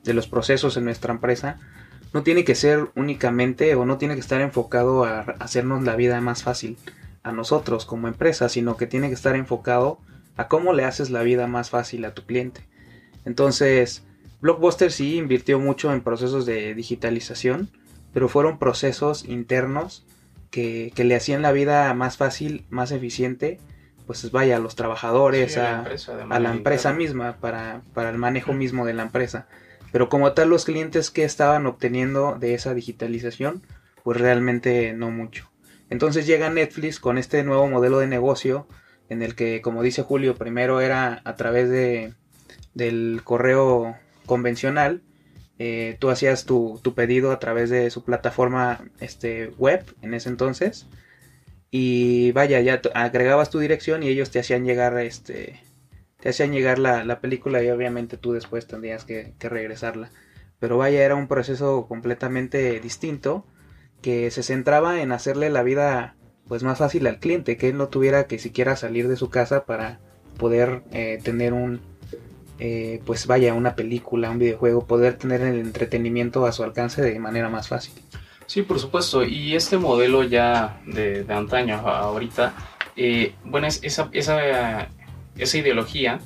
de 0.04 0.14
los 0.14 0.28
procesos 0.28 0.78
en 0.78 0.86
nuestra 0.86 1.14
empresa 1.14 1.60
no 2.14 2.24
tiene 2.24 2.44
que 2.44 2.56
ser 2.56 2.90
únicamente 2.96 3.76
o 3.76 3.86
no 3.86 3.98
tiene 3.98 4.16
que 4.16 4.20
estar 4.22 4.42
enfocado 4.42 5.06
a 5.06 5.22
hacernos 5.40 5.84
la 5.84 5.96
vida 5.96 6.20
más 6.22 6.44
fácil 6.44 6.78
a 7.24 7.32
nosotros 7.32 7.86
como 7.86 8.08
empresa, 8.08 8.50
sino 8.50 8.78
que 8.78 8.88
tiene 8.88 9.08
que 9.08 9.14
estar 9.14 9.36
enfocado 9.36 10.00
a 10.42 10.48
cómo 10.48 10.74
le 10.74 10.86
haces 10.86 11.10
la 11.10 11.22
vida 11.22 11.48
más 11.48 11.70
fácil 11.70 12.04
a 12.06 12.14
tu 12.14 12.26
cliente. 12.26 12.62
Entonces, 13.26 14.04
Blockbuster 14.42 14.92
sí 14.92 15.18
invirtió 15.18 15.60
mucho 15.60 15.94
en 15.94 16.02
procesos 16.02 16.46
de 16.46 16.74
digitalización, 16.74 17.70
pero 18.14 18.28
fueron 18.28 18.58
procesos 18.58 19.24
internos 19.26 20.06
que, 20.50 20.92
le 20.96 21.16
hacían 21.16 21.42
la 21.42 21.52
vida 21.52 21.94
más 21.94 22.18
fácil, 22.18 22.66
más 22.70 22.92
eficiente, 22.92 23.60
pues 24.08 24.30
vaya 24.32 24.58
a 24.58 24.60
los 24.60 24.76
trabajadores, 24.76 25.58
a, 25.58 25.84
la 26.40 26.52
empresa, 26.52 26.92
misma, 26.92 27.38
para, 27.38 27.84
para, 27.94 28.10
el 28.10 28.18
manejo 28.18 28.52
mismo 28.52 28.86
de 28.86 28.94
la 28.94 29.04
empresa. 29.04 29.48
Pero 29.92 30.10
como 30.10 30.34
tal, 30.34 30.50
los 30.50 30.66
clientes 30.66 31.12
que 31.12 31.24
estaban 31.24 31.66
obteniendo 31.68 32.36
de 32.40 32.56
esa 32.56 32.74
digitalización, 32.74 33.62
pues 34.04 34.20
realmente 34.20 34.94
no 34.94 35.12
mucho. 35.12 35.50
Entonces 35.90 36.26
llega 36.26 36.50
Netflix 36.50 37.00
con 37.00 37.18
este 37.18 37.44
nuevo 37.44 37.68
modelo 37.68 38.00
de 38.00 38.08
negocio 38.08 38.68
en 39.12 39.22
el 39.22 39.36
que, 39.36 39.62
como 39.62 39.84
dice 39.84 40.04
Julio, 40.04 40.36
primero 40.36 40.80
era 40.80 41.22
a 41.26 41.36
través 41.36 41.70
de, 41.70 42.14
del 42.74 43.20
correo 43.26 43.98
convencional. 44.26 45.02
Eh, 45.60 45.98
tú 46.00 46.10
hacías 46.10 46.46
tu, 46.46 46.82
pedido 46.96 47.34
a 47.34 47.40
través 47.40 47.70
de 47.70 47.90
su 47.90 48.06
plataforma 48.06 48.86
este, 49.02 49.50
web 49.58 49.84
en 50.02 50.14
ese 50.14 50.30
entonces. 50.30 50.88
Y 51.70 52.32
vaya, 52.32 52.62
ya 52.62 52.82
agregabas 52.94 53.50
tu 53.50 53.60
dirección 53.60 54.02
y 54.02 54.08
ellos 54.08 54.32
te 54.32 54.40
hacían 54.40 54.64
llegar 54.64 54.98
este. 54.98 55.60
Te 56.22 56.30
hacían 56.30 56.54
llegar 56.54 56.80
la, 56.80 57.20
película 57.20 57.62
y 57.62 57.70
obviamente 57.70 58.16
tú 58.16 58.32
después 58.32 58.66
tendrías 58.66 59.04
que, 59.04 59.34
que 59.40 59.50
regresarla. 59.50 60.10
Pero 60.58 60.78
vaya, 60.78 61.04
era 61.04 61.16
un 61.16 61.28
proceso 61.28 61.86
completamente 61.86 62.80
distinto 62.80 63.46
que 64.02 64.32
se 64.32 64.42
centraba 64.42 65.02
en 65.02 65.12
hacerle 65.12 65.50
la 65.50 65.64
vida 65.64 66.16
pues 66.52 66.64
más 66.64 66.80
fácil 66.80 67.08
al 67.08 67.18
cliente, 67.18 67.56
que 67.56 67.70
él 67.70 67.78
no 67.78 67.88
tuviera 67.88 68.28
que 68.28 68.38
siquiera 68.38 68.76
salir 68.76 69.08
de 69.08 69.16
su 69.16 69.30
casa 69.30 69.64
para 69.64 70.00
poder 70.38 70.84
eh, 70.92 71.18
tener 71.24 71.54
un, 71.54 71.80
eh, 72.60 73.02
pues 73.06 73.26
vaya, 73.26 73.54
una 73.54 73.74
película, 73.78 74.30
un 74.30 74.38
videojuego, 74.38 74.86
poder 74.86 75.14
tener 75.18 75.40
el 75.40 75.62
entretenimiento 75.62 76.46
a 76.46 76.52
su 76.52 76.64
alcance 76.64 77.02
de 77.02 77.18
manera 77.20 77.48
más 77.48 77.70
fácil. 77.70 77.94
Sí, 78.48 78.64
por 78.64 78.80
supuesto, 78.80 79.24
y 79.24 79.56
este 79.56 79.78
modelo 79.78 80.24
ya 80.24 80.82
de, 80.86 81.26
antaño 81.30 81.76
ahorita, 81.88 82.54
eh, 82.98 83.34
bueno, 83.46 83.68
esa, 83.68 84.10
esa, 84.12 84.90
esa 85.38 85.58
ideología 85.58 86.20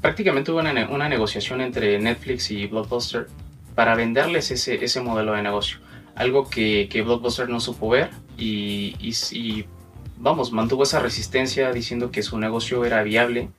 prácticamente 0.00 0.50
hubo 0.50 0.58
una, 0.58 0.90
una, 0.90 1.08
negociación 1.08 1.60
entre 1.60 1.96
Netflix 2.00 2.50
y 2.50 2.66
Blockbuster 2.66 3.28
para 3.76 3.94
venderles 3.94 4.50
ese, 4.50 4.84
ese 4.84 5.00
modelo 5.00 5.32
de 5.34 5.42
negocio. 5.42 5.78
Algo 6.16 6.50
que, 6.50 6.88
que 6.90 7.02
Blockbuster 7.02 7.48
no 7.48 7.60
supo 7.60 7.88
ver 7.88 8.10
y, 8.36 8.96
y, 9.00 9.66
vamos, 10.16 10.52
mantuvo 10.52 10.82
esa 10.82 11.00
resistencia 11.00 11.72
diciendo 11.72 12.10
que 12.10 12.22
su 12.22 12.38
negocio 12.38 12.84
era 12.84 13.02
viable 13.02 13.50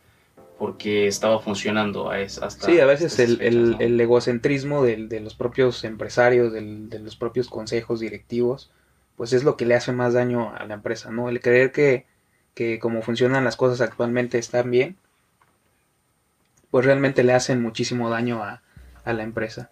porque 0.58 1.08
estaba 1.08 1.40
funcionando 1.40 2.10
a 2.10 2.18
hasta 2.18 2.50
Sí, 2.50 2.80
a 2.80 2.86
veces 2.86 3.20
el, 3.20 3.76
el, 3.80 4.00
egocentrismo 4.00 4.84
de, 4.84 5.08
de, 5.08 5.20
los 5.20 5.36
propios 5.36 5.84
empresarios, 5.84 6.54
de 6.54 7.00
los 7.00 7.16
propios 7.18 7.50
consejos 7.50 8.00
directivos, 8.00 8.72
pues 9.18 9.34
es 9.34 9.44
lo 9.44 9.58
que 9.58 9.66
le 9.66 9.76
hace 9.76 9.92
más 9.92 10.14
daño 10.14 10.54
a 10.56 10.66
la 10.66 10.76
empresa, 10.76 11.12
¿no? 11.12 11.28
El 11.28 11.42
creer 11.42 11.72
que, 11.74 12.06
que 12.54 12.80
como 12.80 13.02
funcionan 13.02 13.44
las 13.44 13.58
cosas 13.58 13.82
actualmente 13.82 14.38
están 14.38 14.72
bien 14.72 14.98
pues 16.76 16.84
realmente 16.84 17.24
le 17.24 17.32
hacen 17.32 17.62
muchísimo 17.62 18.10
daño 18.10 18.44
a, 18.44 18.62
la 19.06 19.24
empresa. 19.24 19.70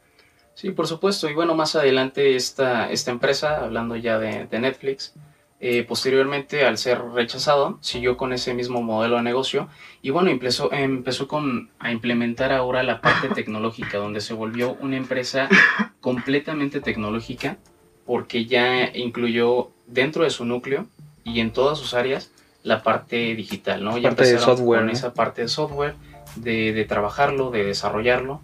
Sí, 0.55 0.71
por 0.71 0.87
supuesto. 0.87 1.29
Y 1.29 1.33
bueno, 1.33 1.55
más 1.55 1.75
adelante 1.75 2.35
esta, 2.35 2.91
esta 2.91 3.11
empresa, 3.11 3.63
hablando 3.63 3.95
ya 3.95 4.19
de, 4.19 4.47
Netflix, 4.59 5.13
eh, 5.59 5.83
posteriormente 5.83 6.65
al 6.65 6.77
ser 6.77 7.01
rechazado, 7.01 7.77
siguió 7.81 8.17
con 8.17 8.33
ese 8.33 8.53
mismo 8.53 8.81
modelo 8.81 9.15
de 9.15 9.23
negocio 9.23 9.69
y 10.01 10.09
bueno, 10.09 10.29
empezó, 10.29 10.71
empezó 10.73 11.27
con, 11.27 11.69
a 11.79 11.91
implementar 11.91 12.51
ahora 12.51 12.83
la 12.83 13.01
parte 13.01 13.29
tecnológica, 13.35 13.97
donde 13.97 14.21
se 14.21 14.33
volvió 14.33 14.77
una 14.81 14.97
empresa 14.97 15.47
completamente 16.01 16.81
tecnológica 16.81 17.57
porque 18.05 18.45
ya 18.45 18.89
incluyó 18.93 19.71
dentro 19.87 20.23
de 20.23 20.29
su 20.29 20.45
núcleo 20.45 20.87
y 21.23 21.39
en 21.39 21.51
todas 21.51 21.77
sus 21.77 21.93
áreas 21.93 22.31
la 22.63 22.83
parte 22.83 23.35
digital, 23.35 23.83
¿no? 23.83 23.97
Ya 23.97 24.09
parte 24.09 24.33
de 24.33 24.39
software. 24.39 24.81
Con 24.81 24.89
esa 24.89 25.13
parte 25.13 25.43
de 25.43 25.47
software 25.47 25.95
de, 26.35 26.85
trabajarlo, 26.87 27.51
de 27.51 27.65
desarrollarlo 27.65 28.41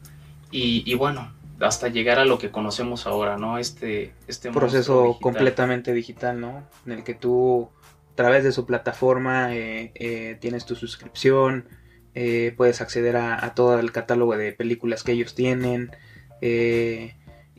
y, 0.52 0.94
bueno, 0.96 1.32
hasta 1.60 1.88
llegar 1.88 2.20
a 2.20 2.26
lo 2.26 2.38
que 2.38 2.52
conocemos 2.52 3.08
ahora, 3.08 3.38
¿no? 3.38 3.58
Este, 3.58 4.14
este 4.28 4.52
proceso 4.52 5.18
completamente 5.22 5.94
digital, 5.94 6.40
¿no? 6.40 6.68
En 6.86 6.94
el 6.94 7.04
que 7.04 7.14
tú, 7.14 7.70
a 8.12 8.16
través 8.16 8.44
de 8.44 8.52
su 8.52 8.66
plataforma, 8.66 9.56
eh, 9.56 9.92
eh, 9.96 10.38
tienes 10.40 10.66
tu 10.66 10.76
suscripción, 10.76 11.68
eh, 12.16 12.54
puedes 12.58 12.82
acceder 12.82 13.18
a, 13.18 13.54
todo 13.56 13.80
el 13.80 13.92
catálogo 13.92 14.38
de 14.38 14.54
películas 14.54 15.04
que 15.04 15.14
ellos 15.14 15.36
tienen. 15.36 15.92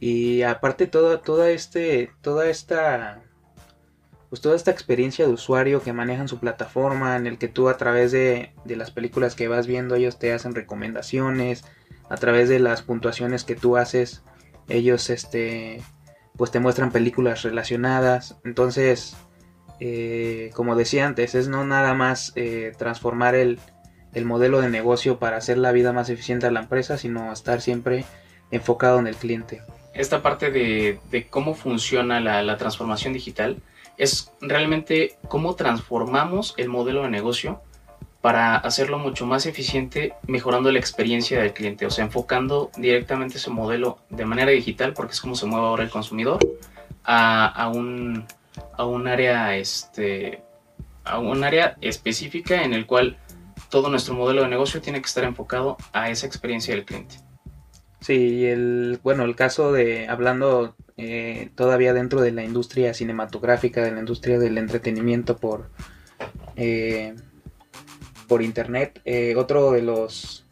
y 0.03 0.43
aparte 0.43 0.87
todo, 0.87 1.21
toda, 1.21 1.51
este, 1.51 2.11
toda 2.23 2.49
esta 2.49 3.23
pues 4.31 4.41
toda 4.41 4.55
esta 4.55 4.71
experiencia 4.71 5.27
de 5.27 5.33
usuario 5.33 5.83
que 5.83 5.93
manejan 5.93 6.29
su 6.29 6.39
plataforma, 6.39 7.17
en 7.17 7.27
el 7.27 7.37
que 7.37 7.49
tú 7.49 7.69
a 7.69 7.77
través 7.77 8.13
de, 8.13 8.53
las 8.65 8.93
películas 8.93 9.35
que 9.35 9.49
vas 9.49 9.67
viendo 9.67 9.97
ellos 9.97 10.21
te 10.21 10.33
hacen 10.33 10.55
recomendaciones, 10.55 11.65
a 12.11 12.17
través 12.17 12.51
de 12.51 12.59
las 12.59 12.83
puntuaciones 12.83 13.45
que 13.45 13.57
tú 13.57 13.79
haces, 13.79 14.23
ellos 14.69 15.09
este 15.09 15.81
pues 16.37 16.51
te 16.51 16.61
muestran 16.61 16.91
películas 16.91 17.43
relacionadas. 17.43 18.39
Entonces, 18.45 19.17
eh, 19.79 20.51
como 20.55 20.75
decía 20.75 21.07
antes, 21.07 21.35
es 21.35 21.49
no 21.49 21.65
nada 21.65 21.95
más 21.95 22.33
eh, 22.37 22.73
transformar 22.79 23.35
el, 23.35 23.59
modelo 24.25 24.61
de 24.61 24.69
negocio 24.69 25.19
para 25.19 25.37
hacer 25.37 25.59
la 25.59 25.73
vida 25.73 25.93
más 25.93 26.11
eficiente 26.11 26.47
a 26.47 26.51
la 26.51 26.61
empresa, 26.61 26.99
sino 26.99 27.33
estar 27.33 27.61
siempre 27.61 28.05
enfocado 28.51 28.99
en 28.99 29.07
el 29.07 29.17
cliente. 29.17 29.63
Esta 29.95 30.23
parte 30.23 30.51
de, 30.51 31.27
cómo 31.31 31.55
funciona 31.55 32.21
la 32.21 32.57
transformación 32.57 33.13
digital 33.13 33.63
es 34.01 34.33
realmente 34.41 35.19
cómo 35.29 35.57
transformamos 35.57 36.55
el 36.57 36.71
modelo 36.71 37.03
de 37.03 37.11
negocio 37.11 37.61
para 38.21 38.57
hacerlo 38.57 38.99
mucho 38.99 39.27
más 39.27 39.47
eficiente, 39.47 40.15
mejorando 40.27 40.71
la 40.71 40.79
experiencia 40.79 41.41
del 41.41 41.55
cliente, 41.55 41.87
o 41.87 41.91
sea, 41.91 42.05
enfocando 42.05 42.71
directamente 42.77 43.39
ese 43.39 43.51
modelo 43.51 43.99
de 44.11 44.27
manera 44.27 44.51
digital, 44.51 44.93
porque 44.93 45.13
es 45.13 45.21
como 45.21 45.35
se 45.35 45.47
mueve 45.47 45.67
ahora 45.67 45.85
el 45.85 45.91
consumidor, 45.91 46.39
a, 47.05 47.71
un, 47.75 48.27
a 48.77 48.85
un 48.85 49.09
área 49.09 49.57
este, 49.57 50.43
a 51.05 51.19
un 51.19 51.43
área 51.43 51.77
específica 51.81 52.63
en 52.63 52.75
el 52.75 52.87
cual 52.87 53.17
todo 53.71 53.89
nuestro 53.89 54.15
modelo 54.15 54.43
de 54.43 54.49
negocio 54.49 54.81
tiene 54.81 55.01
que 55.01 55.07
estar 55.07 55.25
enfocado 55.25 55.77
a 55.93 56.11
esa 56.11 56.27
experiencia 56.27 56.75
del 56.75 56.85
cliente. 56.85 57.17
Sí, 58.01 58.47
el, 58.47 59.01
bueno, 59.03 59.25
el 59.25 59.35
caso 59.35 59.73
de, 59.73 60.09
hablando 60.09 60.75
eh, 60.97 61.51
todavía 61.55 61.93
dentro 61.93 62.21
de 62.21 62.33
la 62.33 62.45
industria 62.45 62.95
cinematográfica, 62.95 63.83
de 63.83 63.93
la 63.93 64.01
industria 64.01 64.39
del 64.39 64.59
entretenimiento 64.59 65.37
por, 65.37 65.71
eh, 66.57 67.15
por 68.31 68.43
internet, 68.43 69.01
eh, 69.05 69.35
otro 69.35 69.73
de 69.73 69.83
los 69.83 70.47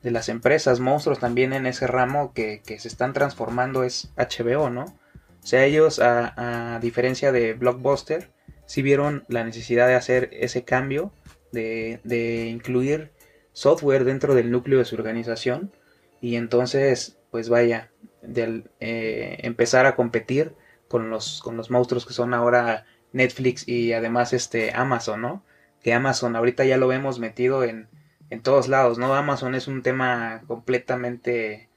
de 0.00 0.12
las 0.12 0.28
empresas 0.28 0.78
monstruos 0.78 1.18
también 1.18 1.52
en 1.52 1.66
ese 1.66 1.88
ramo 1.88 2.32
que, 2.32 2.62
se 2.64 2.86
están 2.86 3.12
transformando 3.12 3.82
es 3.82 4.12
HBO, 4.16 4.70
¿no? 4.70 4.84
O 4.84 5.46
sea, 5.46 5.64
ellos, 5.64 5.98
a, 5.98 6.76
a 6.76 6.78
diferencia 6.78 7.32
de 7.32 7.54
Blockbuster, 7.54 8.30
sí 8.64 8.80
vieron 8.80 9.24
la 9.26 9.42
necesidad 9.42 9.88
de 9.88 9.96
hacer 9.96 10.30
ese 10.32 10.62
cambio, 10.62 11.12
de, 11.50 11.98
de 12.04 12.46
incluir 12.46 13.10
software 13.52 14.04
dentro 14.04 14.36
del 14.36 14.52
núcleo 14.52 14.78
de 14.78 14.84
su 14.84 14.94
organización 14.94 15.72
y 16.20 16.36
entonces, 16.36 17.18
pues 17.32 17.48
vaya, 17.48 17.90
de 18.22 18.62
eh, 18.78 19.38
empezar 19.42 19.86
a 19.86 19.96
competir 19.96 20.54
con 20.86 21.10
los, 21.10 21.40
con 21.42 21.56
los 21.56 21.72
monstruos 21.72 22.06
que 22.06 22.12
son 22.12 22.34
ahora 22.34 22.86
Netflix 23.12 23.66
y 23.66 23.94
además 23.94 24.32
este 24.32 24.72
Amazon, 24.72 25.22
¿no? 25.22 25.44
Que 25.82 25.94
Amazon 25.94 26.36
ahorita 26.36 26.64
ya 26.64 26.76
lo 26.76 26.88
vemos 26.88 27.18
metido 27.18 27.64
en, 27.64 27.88
en 28.30 28.42
todos 28.42 28.68
lados, 28.68 28.98
¿no? 28.98 29.14
Amazon 29.14 29.54
es 29.54 29.68
un 29.68 29.82
tema 29.82 30.42
completamente 30.46 31.70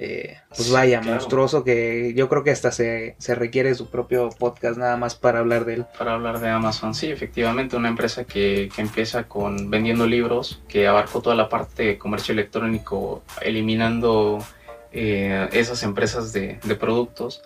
eh, 0.00 0.36
pues 0.50 0.70
vaya, 0.70 1.00
monstruoso 1.00 1.64
que 1.64 2.12
yo 2.14 2.28
creo 2.28 2.44
que 2.44 2.52
hasta 2.52 2.70
se, 2.70 3.16
requiere 3.34 3.74
su 3.74 3.90
propio 3.90 4.28
podcast 4.28 4.78
nada 4.78 4.96
más 4.96 5.16
para 5.16 5.40
hablar 5.40 5.64
de 5.64 5.74
él. 5.74 5.86
Para 5.98 6.14
hablar 6.14 6.38
de 6.38 6.48
Amazon, 6.48 6.94
sí, 6.94 7.10
efectivamente, 7.10 7.76
una 7.76 7.88
empresa 7.88 8.24
que, 8.24 8.70
empieza 8.76 9.24
con 9.24 9.70
vendiendo 9.70 10.06
libros, 10.06 10.62
que 10.68 10.86
abarcó 10.86 11.20
toda 11.20 11.34
la 11.34 11.48
parte 11.48 11.82
de 11.82 11.98
comercio 11.98 12.32
electrónico, 12.32 13.24
eliminando 13.40 14.38
eh, 14.92 15.48
esas 15.50 15.82
empresas 15.82 16.32
de, 16.32 16.60
productos, 16.78 17.42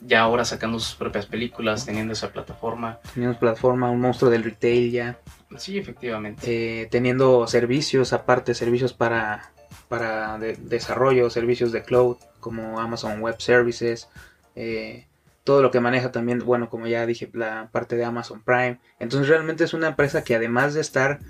ya 0.00 0.20
ahora 0.20 0.44
sacando 0.44 0.78
sus 0.78 0.94
propias 0.94 1.26
películas, 1.26 1.86
teniendo 1.86 2.12
esa 2.12 2.30
plataforma. 2.32 2.98
Teniendo 3.14 3.38
plataforma, 3.38 3.90
un 3.90 4.00
monstruo 4.00 4.30
del 4.30 4.44
retail 4.44 4.90
ya. 4.92 5.18
Sí, 5.56 5.78
efectivamente. 5.78 6.82
Eh, 6.82 6.86
teniendo 6.90 7.46
servicios, 7.46 8.12
aparte, 8.12 8.54
servicios 8.54 8.92
para 8.92 9.52
para 9.88 10.38
desarrollo, 10.38 11.30
servicios 11.30 11.72
de 11.72 11.82
cloud 11.82 12.16
como 12.40 12.80
Amazon 12.80 13.20
Web 13.20 13.40
Services, 13.40 14.08
eh, 14.54 15.06
todo 15.44 15.62
lo 15.62 15.70
que 15.70 15.80
maneja 15.80 16.10
también, 16.10 16.40
bueno, 16.40 16.68
como 16.68 16.86
ya 16.86 17.06
dije, 17.06 17.30
la 17.32 17.68
parte 17.70 17.96
de 17.96 18.04
Amazon 18.04 18.42
Prime. 18.42 18.78
Entonces 18.98 19.28
realmente 19.28 19.64
es 19.64 19.74
una 19.74 19.88
empresa 19.88 20.24
que 20.24 20.34
además 20.34 20.74
de 20.74 20.80
estar 20.80 21.20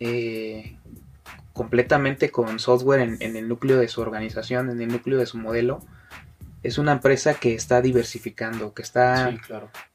eh, 0.00 0.76
completamente 1.52 2.30
con 2.30 2.58
software 2.58 3.00
en, 3.20 3.36
el 3.36 3.48
núcleo 3.48 3.78
de 3.78 3.88
su 3.88 4.00
organización, 4.00 4.70
en 4.70 4.80
el 4.80 4.88
núcleo 4.88 5.18
de 5.18 5.26
su 5.26 5.38
modelo, 5.38 5.80
es 6.62 6.78
una 6.78 6.92
empresa 6.92 7.34
que 7.34 7.54
está 7.54 7.80
diversificando, 7.80 8.74
que 8.74 8.82
está 8.82 9.34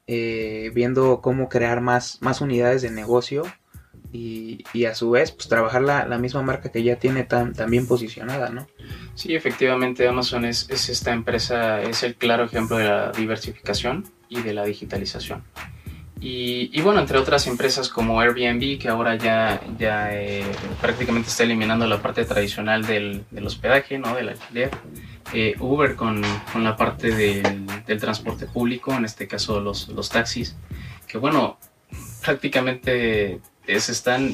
eh, 0.06 0.70
viendo 0.74 1.20
cómo 1.20 1.48
crear 1.48 1.80
más, 1.80 2.18
más 2.22 2.40
unidades 2.40 2.82
de 2.82 2.90
negocio 2.90 3.44
y, 4.12 4.84
a 4.86 4.94
su 4.94 5.10
vez 5.10 5.32
pues 5.32 5.48
trabajar 5.48 5.82
la, 5.82 6.18
misma 6.18 6.42
marca 6.42 6.70
que 6.70 6.82
ya 6.82 6.96
tiene 6.96 7.24
tan, 7.24 7.52
bien 7.68 7.86
posicionada, 7.86 8.50
¿no? 8.50 8.66
Sí, 9.14 9.34
efectivamente 9.34 10.06
Amazon 10.08 10.44
es, 10.44 10.68
esta 10.70 11.12
empresa, 11.12 11.82
es 11.82 12.02
el 12.02 12.14
claro 12.14 12.44
ejemplo 12.44 12.78
de 12.78 12.84
la 12.84 13.12
diversificación 13.12 14.04
y 14.28 14.42
de 14.42 14.54
la 14.54 14.64
digitalización. 14.64 15.44
Y, 16.18 16.80
bueno, 16.80 17.00
entre 17.00 17.18
otras 17.18 17.46
empresas 17.46 17.88
como 17.90 18.20
Airbnb, 18.20 18.78
que 18.78 18.88
ahora 18.88 19.16
ya, 19.16 19.60
ya 19.78 20.14
eh, 20.14 20.44
prácticamente 20.80 21.28
está 21.28 21.42
eliminando 21.44 21.86
la 21.86 22.00
parte 22.00 22.24
tradicional 22.24 22.86
del, 22.86 23.24
hospedaje, 23.44 23.98
¿no? 23.98 24.14
del 24.14 24.30
alquiler. 24.30 24.70
Eh, 25.34 25.54
Uber 25.58 25.94
con, 25.94 26.22
con, 26.52 26.64
la 26.64 26.76
parte 26.76 27.10
del, 27.10 27.66
del, 27.86 28.00
transporte 28.00 28.46
público, 28.46 28.94
en 28.94 29.04
este 29.04 29.26
caso 29.26 29.60
los, 29.60 29.88
los 29.88 30.08
taxis, 30.08 30.56
que 31.06 31.18
bueno, 31.18 31.58
prácticamente 32.24 33.40
se 33.66 33.92
están 33.92 34.32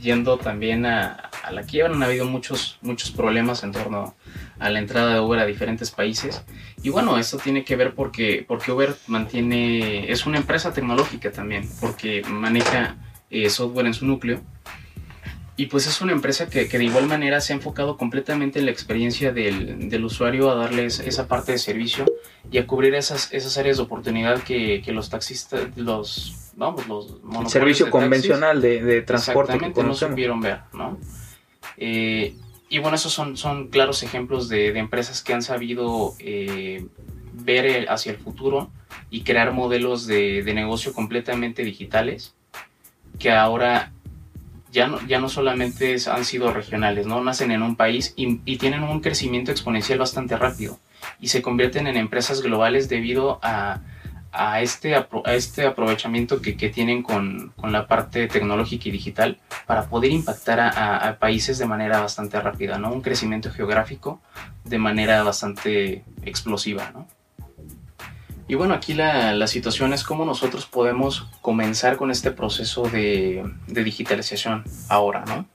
yendo 0.00 0.38
también 0.38 0.86
a, 0.86 1.30
la 1.50 1.62
quiebra. 1.62 1.94
Han 1.94 2.02
habido 2.02 2.26
muchos, 2.26 2.78
muchos 2.82 3.10
problemas 3.10 3.62
en 3.62 3.72
torno 3.72 4.14
a 4.62 4.70
la 4.70 4.78
entrada 4.78 5.14
de 5.14 5.20
Uber 5.20 5.40
a 5.40 5.46
diferentes 5.46 5.90
países. 5.90 6.42
Y 6.82 6.90
bueno, 6.90 7.18
esto 7.18 7.38
tiene 7.38 7.64
que 7.64 7.76
ver 7.76 7.94
porque, 7.94 8.44
porque 8.46 8.70
Uber 8.70 8.94
mantiene, 9.08 10.10
es 10.10 10.24
una 10.24 10.38
empresa 10.38 10.72
tecnológica 10.72 11.32
también, 11.32 11.68
porque 11.80 12.22
maneja 12.28 12.96
eh, 13.30 13.50
software 13.50 13.86
en 13.86 13.94
su 13.94 14.06
núcleo. 14.06 14.40
Y 15.56 15.66
pues 15.66 15.86
es 15.86 16.00
una 16.00 16.12
empresa 16.12 16.48
que, 16.48 16.66
que, 16.66 16.78
de 16.78 16.84
igual 16.84 17.06
manera 17.06 17.40
se 17.40 17.52
ha 17.52 17.56
enfocado 17.56 17.96
completamente 17.96 18.58
en 18.58 18.64
la 18.64 18.70
experiencia 18.70 19.32
del, 19.32 19.90
del, 19.90 20.04
usuario, 20.04 20.50
a 20.50 20.54
darles 20.54 20.98
esa 21.00 21.28
parte 21.28 21.52
de 21.52 21.58
servicio 21.58 22.06
y 22.50 22.58
a 22.58 22.66
cubrir 22.66 22.94
esas, 22.94 23.32
esas 23.34 23.58
áreas 23.58 23.76
de 23.76 23.82
oportunidad 23.82 24.42
que, 24.42 24.80
que 24.82 24.92
los 24.92 25.10
taxistas, 25.10 25.76
los 25.76 26.50
vamos, 26.56 26.86
los 26.88 27.52
servicio 27.52 27.90
convencional 27.90 28.62
de, 28.62 28.82
de, 28.82 29.02
transporte 29.02 29.58
que 29.58 29.82
no 29.82 29.94
supieron 29.94 30.40
ver, 30.40 30.60
¿no? 30.72 30.98
Eh, 31.76 32.34
y 32.72 32.78
bueno, 32.78 32.94
esos 32.94 33.12
son, 33.12 33.36
son 33.36 33.68
claros 33.68 34.02
ejemplos 34.02 34.48
de, 34.48 34.68
empresas 34.78 35.22
que 35.22 35.34
han 35.34 35.42
sabido 35.42 36.14
eh, 36.18 36.86
ver 37.34 37.86
hacia 37.90 38.12
el 38.12 38.16
futuro 38.16 38.70
y 39.10 39.24
crear 39.24 39.52
modelos 39.52 40.06
de, 40.06 40.42
negocio 40.54 40.94
completamente 40.94 41.64
digitales 41.64 42.34
que 43.18 43.30
ahora 43.30 43.92
ya 44.70 44.86
no, 44.86 45.06
ya 45.06 45.20
no 45.20 45.28
solamente 45.28 45.96
han 46.10 46.24
sido 46.24 46.50
regionales, 46.50 47.06
¿no? 47.06 47.22
Nacen 47.22 47.50
en 47.50 47.60
un 47.60 47.76
país 47.76 48.14
y, 48.16 48.38
tienen 48.56 48.84
un 48.84 49.00
crecimiento 49.00 49.50
exponencial 49.50 49.98
bastante 49.98 50.38
rápido 50.38 50.78
y 51.20 51.28
se 51.28 51.42
convierten 51.42 51.86
en 51.86 51.98
empresas 51.98 52.40
globales 52.40 52.88
debido 52.88 53.38
a, 53.42 53.82
a 54.32 54.62
este, 54.62 54.94
a 54.94 55.06
este 55.34 55.66
aprovechamiento 55.66 56.40
que, 56.40 56.56
que 56.56 56.70
tienen 56.70 57.02
con, 57.02 57.52
con, 57.56 57.70
la 57.70 57.86
parte 57.86 58.26
tecnológica 58.28 58.88
y 58.88 58.92
digital 58.92 59.38
para 59.66 59.88
poder 59.88 60.10
impactar 60.10 60.58
a, 60.58 60.96
a, 60.96 61.18
países 61.18 61.58
de 61.58 61.66
manera 61.66 62.00
bastante 62.00 62.40
rápida, 62.40 62.78
¿no? 62.78 62.92
Un 62.92 63.02
crecimiento 63.02 63.50
geográfico 63.50 64.20
de 64.64 64.78
manera 64.78 65.22
bastante 65.22 66.04
explosiva, 66.24 66.90
¿no? 66.94 67.06
Y 68.48 68.54
bueno, 68.54 68.74
aquí 68.74 68.94
la, 68.94 69.34
la 69.34 69.46
situación 69.46 69.92
es 69.92 70.02
cómo 70.02 70.24
nosotros 70.24 70.66
podemos 70.66 71.28
comenzar 71.40 71.96
con 71.96 72.10
este 72.10 72.30
proceso 72.30 72.82
de, 72.82 73.44
de 73.66 73.84
digitalización 73.84 74.64
ahora, 74.88 75.24
¿no? 75.26 75.46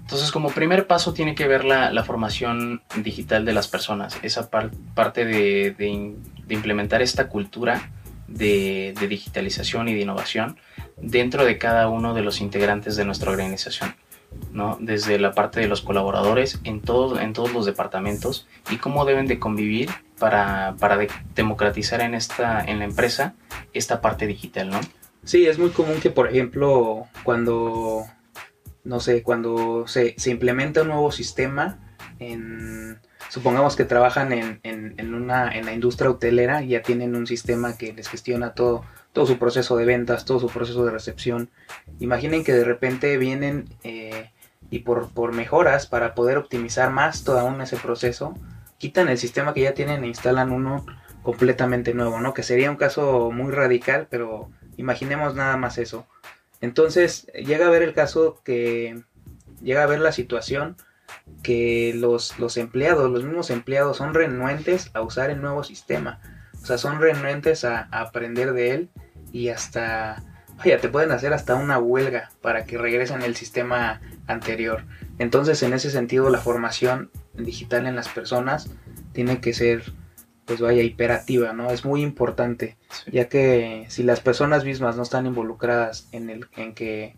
Entonces, 0.00 0.32
como 0.32 0.50
primer 0.50 0.86
paso 0.86 1.12
tiene 1.12 1.34
que 1.34 1.46
ver 1.46 1.64
la, 1.64 1.92
la 1.92 2.04
formación 2.04 2.82
digital 2.96 3.44
de 3.44 3.52
las 3.52 3.68
personas, 3.68 4.18
esa 4.22 4.50
parte 4.50 5.24
de, 5.24 5.74
de, 5.78 6.16
de 6.46 6.54
implementar 6.54 7.02
esta 7.02 7.28
cultura 7.28 7.90
de, 8.32 8.94
digitalización 9.08 9.88
y 9.88 9.94
de 9.94 10.00
innovación 10.00 10.58
dentro 10.96 11.44
de 11.44 11.58
cada 11.58 11.88
uno 11.88 12.14
de 12.14 12.22
los 12.22 12.40
integrantes 12.40 12.96
de 12.96 13.04
nuestra 13.04 13.30
organización. 13.30 13.94
¿no? 14.50 14.78
desde 14.80 15.18
la 15.18 15.32
parte 15.32 15.60
de 15.60 15.68
los 15.68 15.82
colaboradores 15.82 16.58
en, 16.64 16.80
todos 16.80 17.20
en 17.20 17.34
todos 17.34 17.52
los 17.52 17.66
departamentos 17.66 18.48
y 18.70 18.78
cómo 18.78 19.04
deben 19.04 19.26
de 19.26 19.38
convivir 19.38 19.90
para, 20.18 20.74
para 20.80 21.06
democratizar 21.34 22.00
en, 22.00 22.14
esta, 22.14 22.64
en 22.64 22.78
la 22.78 22.86
empresa 22.86 23.34
esta 23.74 24.00
parte 24.00 24.26
digital, 24.26 24.70
¿no? 24.70 24.80
Sí, 25.24 25.46
es 25.46 25.58
muy 25.58 25.70
común 25.70 26.00
que, 26.00 26.10
por 26.10 26.28
ejemplo, 26.28 27.06
cuando, 27.24 28.06
no 28.84 29.00
sé, 29.00 29.22
cuando 29.22 29.86
se, 29.86 30.14
se 30.16 30.30
implementa 30.30 30.82
un 30.82 30.88
nuevo 30.88 31.12
sistema 31.12 31.78
en, 32.18 32.98
supongamos 33.32 33.76
que 33.76 33.86
trabajan 33.86 34.30
en, 34.34 34.60
en, 34.62 35.14
una, 35.14 35.50
en 35.56 35.64
la 35.64 35.72
industria 35.72 36.10
hotelera 36.10 36.62
y 36.62 36.68
ya 36.68 36.82
tienen 36.82 37.16
un 37.16 37.26
sistema 37.26 37.78
que 37.78 37.94
les 37.94 38.10
gestiona 38.10 38.52
todo, 38.52 38.84
todo 39.14 39.24
su 39.24 39.38
proceso 39.38 39.74
de 39.78 39.86
ventas, 39.86 40.26
todo 40.26 40.38
su 40.38 40.48
proceso 40.48 40.84
de 40.84 40.90
recepción. 40.90 41.48
Imaginen 41.98 42.44
que 42.44 42.52
de 42.52 42.64
repente 42.64 43.16
vienen 43.16 43.70
eh, 43.84 44.30
y 44.68 44.80
por, 44.80 45.14
por 45.14 45.32
mejoras 45.32 45.86
para 45.86 46.14
poder 46.14 46.36
optimizar 46.36 46.90
más 46.90 47.24
todo 47.24 47.38
aún 47.38 47.62
ese 47.62 47.78
proceso, 47.78 48.34
quitan 48.76 49.08
el 49.08 49.16
sistema 49.16 49.54
que 49.54 49.62
ya 49.62 49.72
tienen 49.72 50.04
e 50.04 50.08
instalan 50.08 50.52
uno 50.52 50.84
completamente 51.22 51.94
nuevo, 51.94 52.20
¿no? 52.20 52.34
Que 52.34 52.42
sería 52.42 52.70
un 52.70 52.76
caso 52.76 53.30
muy 53.30 53.50
radical, 53.50 54.08
pero 54.10 54.50
imaginemos 54.76 55.34
nada 55.34 55.56
más 55.56 55.78
eso. 55.78 56.06
Entonces 56.60 57.28
llega 57.32 57.66
a 57.66 57.70
ver 57.70 57.82
el 57.82 57.94
caso 57.94 58.42
que 58.44 59.02
llega 59.62 59.84
a 59.84 59.86
ver 59.86 60.00
la 60.00 60.12
situación 60.12 60.76
que 61.42 61.92
los, 61.94 62.38
los 62.38 62.56
empleados, 62.56 63.10
los 63.10 63.24
mismos 63.24 63.50
empleados 63.50 63.96
son 63.96 64.14
renuentes 64.14 64.90
a 64.94 65.02
usar 65.02 65.30
el 65.30 65.40
nuevo 65.40 65.64
sistema. 65.64 66.20
O 66.62 66.66
sea, 66.66 66.78
son 66.78 67.00
renuentes 67.00 67.64
a, 67.64 67.88
aprender 67.90 68.52
de 68.52 68.70
él 68.70 68.90
y 69.32 69.48
hasta, 69.48 70.22
vaya, 70.58 70.78
te 70.78 70.88
pueden 70.88 71.10
hacer 71.10 71.32
hasta 71.32 71.56
una 71.56 71.78
huelga 71.78 72.30
para 72.40 72.64
que 72.64 72.78
regresen 72.78 73.22
el 73.22 73.34
sistema 73.34 74.00
anterior. 74.26 74.84
Entonces, 75.18 75.62
en 75.62 75.72
ese 75.72 75.90
sentido, 75.90 76.30
la 76.30 76.38
formación 76.38 77.10
digital 77.34 77.86
en 77.86 77.96
las 77.96 78.08
personas 78.08 78.70
tiene 79.12 79.40
que 79.40 79.52
ser, 79.52 79.92
pues 80.44 80.60
vaya, 80.60 80.82
hiperativa, 80.82 81.52
¿no? 81.52 81.70
Es 81.70 81.84
muy 81.84 82.02
importante, 82.02 82.76
ya 83.10 83.28
que 83.28 83.86
si 83.88 84.04
las 84.04 84.20
personas 84.20 84.64
mismas 84.64 84.96
no 84.96 85.02
están 85.02 85.26
involucradas 85.26 86.08
en, 86.12 86.30
el, 86.30 86.46
en 86.56 86.74
que 86.74 87.16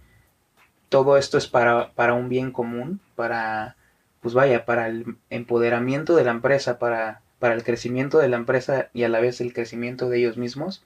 todo 0.89 1.19
esto 1.19 1.37
es 1.37 1.47
para, 1.47 1.93
para 1.93 2.15
un 2.15 2.29
bien 2.29 2.51
común, 2.51 3.01
para 3.15 3.77
pues 4.25 4.33
vaya, 4.33 4.65
para 4.65 4.89
el 4.89 5.19
empoderamiento 5.29 6.17
de 6.17 6.25
la 6.25 6.31
empresa, 6.31 6.79
para, 6.79 7.21
para 7.41 7.53
el 7.53 7.63
crecimiento 7.63 8.17
de 8.17 8.31
la 8.31 8.39
empresa 8.39 8.89
y 8.95 9.03
a 9.03 9.11
la 9.11 9.21
vez 9.21 9.43
el 9.43 9.53
crecimiento 9.53 10.09
de 10.09 10.17
ellos 10.17 10.39
mismos, 10.39 10.83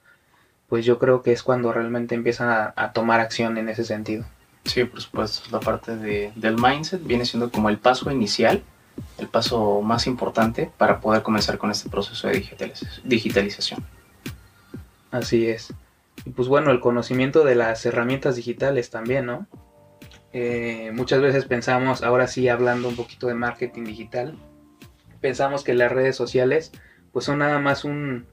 pues 0.67 0.83
yo 0.83 0.99
creo 0.99 1.23
que 1.23 1.31
es 1.31 1.41
cuando 1.41 1.71
realmente 1.71 2.15
empiezan 2.15 2.73
a, 2.75 2.91
tomar 2.91 3.21
acción 3.21 3.57
en 3.57 3.69
ese 3.69 3.85
sentido. 3.85 4.25
Sí, 4.65 4.83
por 4.83 4.99
supuesto, 4.99 5.49
la 5.53 5.61
parte 5.61 5.95
de, 5.95 6.33
del 6.35 6.57
mindset 6.57 7.01
viene 7.01 7.23
siendo 7.23 7.49
como 7.49 7.69
el 7.69 7.77
paso 7.77 8.11
inicial, 8.11 8.61
el 9.17 9.29
paso 9.29 9.81
más 9.83 10.05
importante 10.05 10.69
para 10.77 10.99
poder 10.99 11.23
comenzar 11.23 11.57
con 11.57 11.71
este 11.71 11.89
proceso 11.89 12.27
de 12.27 12.45
digitalización. 13.05 13.85
Así 15.11 15.47
es. 15.47 15.73
Y 16.25 16.31
pues 16.31 16.49
bueno, 16.49 16.71
el 16.71 16.81
conocimiento 16.81 17.45
de 17.45 17.55
las 17.55 17.85
herramientas 17.85 18.35
digitales 18.35 18.89
también, 18.89 19.27
¿no? 19.27 19.47
Eh, 20.31 20.91
muchas 20.93 21.21
veces 21.21 21.45
pensamos, 21.45 22.03
ahora 22.03 22.27
sí 22.27 22.47
hablando 22.49 22.87
un 22.87 22.95
poquito 22.95 23.27
de 23.27 23.33
marketing 23.33 23.83
digital, 23.83 24.37
pensamos 25.21 25.63
que 25.63 25.73
las 25.73 25.91
redes 25.91 26.15
sociales 26.15 26.71
pues 27.11 27.25
son 27.25 27.39
nada 27.39 27.59
más 27.59 27.83
un, 27.83 28.27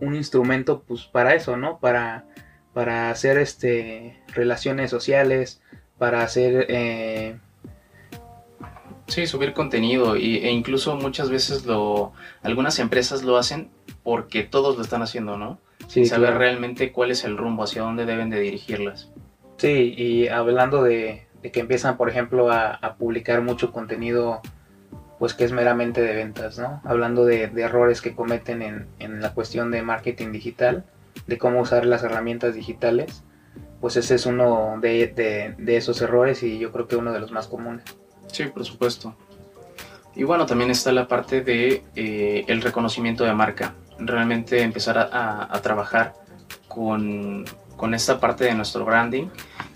un 0.00 0.14
instrumento 0.14 0.82
pues 0.82 1.02
para 1.04 1.34
eso, 1.34 1.56
¿no? 1.56 1.78
Para, 1.78 2.24
para 2.72 3.10
hacer 3.10 3.38
este, 3.38 4.20
relaciones 4.28 4.90
sociales, 4.90 5.62
para 5.98 6.22
hacer... 6.22 6.66
Eh... 6.68 7.36
Sí, 9.08 9.26
subir 9.26 9.52
contenido 9.52 10.16
e 10.16 10.50
incluso 10.50 10.96
muchas 10.96 11.28
veces 11.28 11.66
lo, 11.66 12.12
algunas 12.42 12.78
empresas 12.78 13.22
lo 13.22 13.36
hacen 13.36 13.70
porque 14.02 14.42
todos 14.42 14.76
lo 14.76 14.82
están 14.82 15.02
haciendo, 15.02 15.36
¿no? 15.36 15.58
Sin 15.86 16.06
saber 16.06 16.34
realmente 16.34 16.92
cuál 16.92 17.10
es 17.10 17.24
el 17.24 17.36
rumbo, 17.36 17.64
hacia 17.64 17.82
dónde 17.82 18.06
deben 18.06 18.30
de 18.30 18.40
dirigirlas. 18.40 19.11
Sí, 19.62 19.94
y 19.96 20.26
hablando 20.26 20.82
de, 20.82 21.28
que 21.52 21.60
empiezan, 21.60 21.96
por 21.96 22.10
ejemplo, 22.10 22.50
a, 22.50 22.96
publicar 22.98 23.42
mucho 23.42 23.70
contenido, 23.70 24.40
pues 25.20 25.34
que 25.34 25.44
es 25.44 25.52
meramente 25.52 26.02
de 26.02 26.16
ventas, 26.16 26.58
¿no? 26.58 26.80
Hablando 26.82 27.24
de, 27.24 27.44
errores 27.44 28.00
que 28.00 28.12
cometen 28.16 28.60
en, 28.98 29.22
la 29.22 29.34
cuestión 29.34 29.70
de 29.70 29.82
marketing 29.82 30.32
digital, 30.32 30.84
de 31.28 31.38
cómo 31.38 31.60
usar 31.60 31.86
las 31.86 32.02
herramientas 32.02 32.56
digitales, 32.56 33.22
pues 33.80 33.94
ese 33.94 34.16
es 34.16 34.26
uno 34.26 34.80
de, 34.80 35.54
esos 35.68 36.02
errores 36.02 36.42
y 36.42 36.58
yo 36.58 36.72
creo 36.72 36.88
que 36.88 36.96
uno 36.96 37.12
de 37.12 37.20
los 37.20 37.30
más 37.30 37.46
comunes. 37.46 37.84
Sí, 38.32 38.46
por 38.46 38.64
supuesto. 38.64 39.14
Y 40.16 40.24
bueno, 40.24 40.44
también 40.44 40.72
está 40.72 40.90
la 40.90 41.06
parte 41.06 41.40
de 41.40 41.84
eh, 41.94 42.44
el 42.48 42.62
reconocimiento 42.62 43.22
de 43.22 43.32
marca. 43.32 43.76
Realmente 44.00 44.60
empezar 44.60 44.98
a, 44.98 45.54
a 45.54 45.62
trabajar 45.62 46.14
con, 46.66 47.44
con 47.82 47.94
esta 47.94 48.20
parte 48.20 48.44
de 48.44 48.54
nuestro 48.54 48.84
branding 48.84 49.26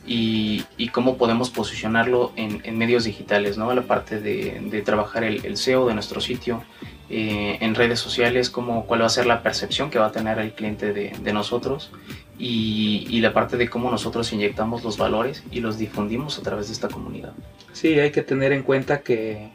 y, 0.06 0.62
y 0.76 0.90
cómo 0.90 1.16
podemos 1.16 1.50
posicionarlo 1.50 2.30
en, 2.36 2.60
en, 2.62 2.78
medios 2.78 3.02
digitales, 3.02 3.58
¿no? 3.58 3.74
La 3.74 3.82
parte 3.82 4.20
de, 4.20 4.60
de 4.70 4.82
trabajar 4.82 5.24
el, 5.24 5.44
el, 5.44 5.56
SEO 5.56 5.88
de 5.88 5.94
nuestro 5.94 6.20
sitio, 6.20 6.62
eh, 7.10 7.58
en 7.60 7.74
redes 7.74 7.98
sociales, 7.98 8.48
cómo, 8.48 8.86
cuál 8.86 9.02
va 9.02 9.06
a 9.06 9.08
ser 9.08 9.26
la 9.26 9.42
percepción 9.42 9.90
que 9.90 9.98
va 9.98 10.06
a 10.06 10.12
tener 10.12 10.38
el 10.38 10.52
cliente 10.52 10.92
de, 10.92 11.14
de 11.20 11.32
nosotros 11.32 11.90
y, 12.38 13.08
y, 13.10 13.18
la 13.22 13.32
parte 13.32 13.56
de 13.56 13.68
cómo 13.68 13.90
nosotros 13.90 14.32
inyectamos 14.32 14.84
los 14.84 14.98
valores 14.98 15.42
y 15.50 15.58
los 15.58 15.76
difundimos 15.76 16.38
a 16.38 16.42
través 16.42 16.68
de 16.68 16.74
esta 16.74 16.86
comunidad. 16.86 17.32
Sí, 17.72 17.98
hay 17.98 18.12
que 18.12 18.22
tener 18.22 18.52
en 18.52 18.62
cuenta 18.62 19.00
que, 19.00 19.50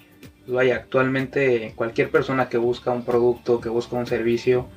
vaya, 0.46 0.76
actualmente 0.76 1.72
cualquier 1.78 2.12
persona 2.12 2.50
que 2.50 2.58
busca 2.58 2.92
un 2.92 3.06
producto, 3.06 3.62
que 3.62 3.70
busca 3.70 3.96
un 3.96 4.08
servicio, 4.08 4.68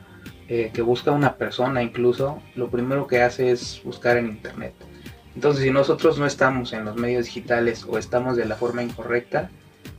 eh, 0.47 0.71
que 0.75 0.83
busca 0.83 1.11
una 1.11 1.37
persona 1.37 1.83
incluso, 1.83 2.43
lo 2.55 2.69
primero 2.69 3.07
que 3.07 3.23
hace 3.23 3.51
es 3.51 3.81
buscar 3.83 4.19
en 4.19 4.27
internet. 4.27 4.75
Entonces 5.35 5.65
si 5.65 5.71
nosotros 5.71 6.19
no 6.19 6.27
estamos 6.27 6.75
en 6.75 6.85
los 6.85 6.97
medios 6.97 7.25
digitales 7.25 7.87
o 7.89 7.97
estamos 7.97 8.37
de 8.37 8.45
la 8.45 8.55
forma 8.55 8.83
incorrecta, 8.83 9.51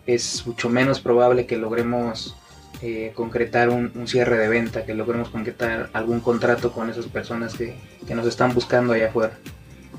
es 0.05 0.45
mucho 0.45 0.69
menos 0.69 0.99
probable 0.99 1.47
que 1.47 1.57
logremos 1.57 2.35
eh, 2.83 3.11
concretar 3.15 3.69
un, 3.69 4.07
cierre 4.07 4.37
de 4.37 4.47
venta, 4.47 4.85
que 4.85 4.93
logremos 4.93 5.29
concretar 5.29 5.89
algún 5.93 6.19
contrato 6.19 6.71
con 6.71 6.91
esas 6.91 7.07
personas 7.07 7.55
que, 7.55 7.75
que, 8.05 8.13
nos 8.13 8.27
están 8.27 8.53
buscando 8.53 8.93
allá 8.93 9.07
afuera. 9.07 9.39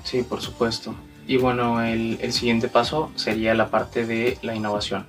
Sí, 0.04 0.22
por 0.22 0.40
supuesto. 0.40 0.94
Y 1.26 1.38
bueno, 1.38 1.82
el, 1.82 2.18
el 2.20 2.32
siguiente 2.32 2.68
paso 2.68 3.10
sería 3.16 3.54
la 3.54 3.68
parte 3.68 4.06
de 4.06 4.38
la 4.42 4.54
innovación. 4.54 5.06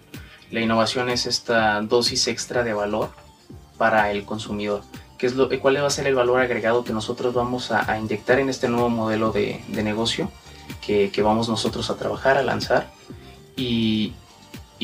La 0.50 0.62
innovación 0.62 1.10
es 1.10 1.28
esta 1.28 1.80
dosis 1.82 2.28
extra 2.28 2.64
de 2.64 2.74
valor 2.74 3.12
para 3.78 4.12
el 4.12 4.26
consumidor 4.26 4.82
es 5.26 5.36
lo, 5.36 5.50
cuál 5.60 5.82
va 5.82 5.88
a 5.88 5.90
ser 5.90 6.08
el 6.08 6.16
valor 6.16 6.40
agregado 6.40 6.84
que 6.84 6.94
nosotros 6.94 7.34
vamos 7.34 7.72
a, 7.72 7.98
inyectar 7.98 8.40
en 8.40 8.50
este 8.50 8.70
nuevo 8.70 8.90
modelo 8.90 9.32
de, 9.32 9.62
negocio 9.70 10.32
que, 10.86 11.12
vamos 11.24 11.50
nosotros 11.50 11.90
a 11.90 11.96
trabajar, 11.96 12.38
a 12.38 12.44
lanzar. 12.44 12.90
Y, 13.56 14.14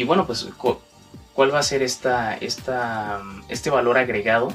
bueno, 0.05 0.25
pues 0.25 0.47
cuál 0.57 1.53
va 1.53 1.59
a 1.59 1.63
ser 1.63 1.83
esta, 1.83 2.35
esta, 2.35 3.21
este 3.49 3.69
valor 3.69 3.97
agregado 3.97 4.51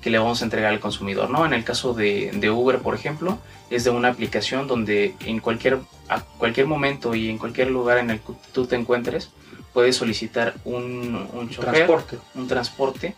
que 0.00 0.10
le 0.10 0.18
vamos 0.18 0.40
a 0.40 0.44
entregar 0.44 0.72
al 0.72 0.80
consumidor. 0.80 1.28
¿no? 1.30 1.44
En 1.44 1.52
el 1.52 1.64
caso 1.64 1.92
de, 1.92 2.50
Uber, 2.50 2.78
por 2.78 2.94
ejemplo, 2.94 3.38
es 3.70 3.84
de 3.84 3.90
una 3.90 4.08
aplicación 4.08 4.66
donde 4.66 5.14
en 5.20 5.40
cualquier, 5.40 5.80
a 6.08 6.20
cualquier 6.20 6.66
momento 6.66 7.14
y 7.14 7.28
en 7.28 7.38
cualquier 7.38 7.70
lugar 7.70 7.98
en 7.98 8.10
el 8.10 8.20
que 8.20 8.32
tú 8.52 8.66
te 8.66 8.76
encuentres, 8.76 9.30
puede 9.72 9.92
solicitar 9.92 10.54
un, 10.64 11.28
un 11.32 11.50
chofer, 11.50 11.74
Transporte. 11.74 12.18
un 12.34 12.48
transporte 12.48 13.14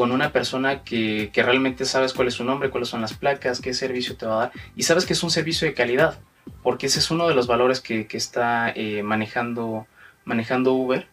con 0.00 0.12
una 0.12 0.32
persona 0.32 0.82
que, 0.82 1.28
que 1.30 1.42
realmente 1.42 1.84
sabes 1.84 2.14
cuál 2.14 2.28
es 2.28 2.32
su 2.32 2.42
nombre, 2.42 2.70
cuáles 2.70 2.88
son 2.88 3.02
las 3.02 3.12
placas, 3.12 3.60
qué 3.60 3.74
servicio 3.74 4.16
te 4.16 4.24
va 4.24 4.32
a 4.32 4.38
dar 4.38 4.52
y 4.74 4.84
sabes 4.84 5.04
que 5.04 5.12
es 5.12 5.22
un 5.22 5.30
servicio 5.30 5.68
de 5.68 5.74
calidad, 5.74 6.18
porque 6.62 6.86
ese 6.86 7.00
es 7.00 7.10
uno 7.10 7.28
de 7.28 7.34
los 7.34 7.46
valores 7.46 7.82
que, 7.82 8.06
que 8.06 8.16
está 8.16 8.72
eh, 8.74 9.02
manejando, 9.02 9.86
manejando 10.24 10.72
Uber, 10.72 11.06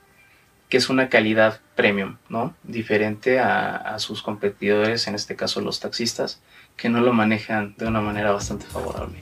que 0.69 0.77
es 0.77 0.89
una 0.89 1.09
calidad 1.09 1.59
premium, 1.75 2.15
¿no? 2.29 2.55
Diferente 2.63 3.41
a, 3.41 3.75
a 3.75 3.99
sus 3.99 4.21
competidores, 4.21 5.05
en 5.07 5.15
este 5.15 5.35
caso 5.35 5.59
los 5.59 5.81
taxistas, 5.81 6.41
que 6.77 6.87
no 6.87 7.01
lo 7.01 7.11
manejan 7.11 7.75
de 7.77 7.87
una 7.87 7.99
manera 7.99 8.31
bastante 8.31 8.67
favorable. 8.67 9.21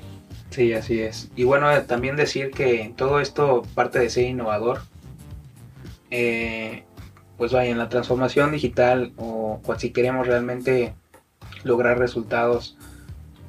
Sí, 0.52 0.74
así 0.74 1.02
es. 1.02 1.32
Y 1.36 1.44
bueno, 1.44 1.72
también 1.88 2.16
decir 2.16 2.52
que 2.52 2.94
todo 2.96 3.20
esto 3.20 3.64
parte 3.74 3.98
de 3.98 4.12
ser 4.12 4.26
innovador. 4.26 4.84
Eh, 6.12 6.84
pues 7.38 7.52
vaya, 7.52 7.72
en 7.72 7.78
la 7.78 7.90
transformación 7.90 8.52
digital 8.52 9.14
o, 9.18 9.62
o 9.66 9.76
si 9.76 9.92
queremos 9.92 10.28
realmente 10.28 10.94
lograr 11.64 11.98
resultados 12.00 12.78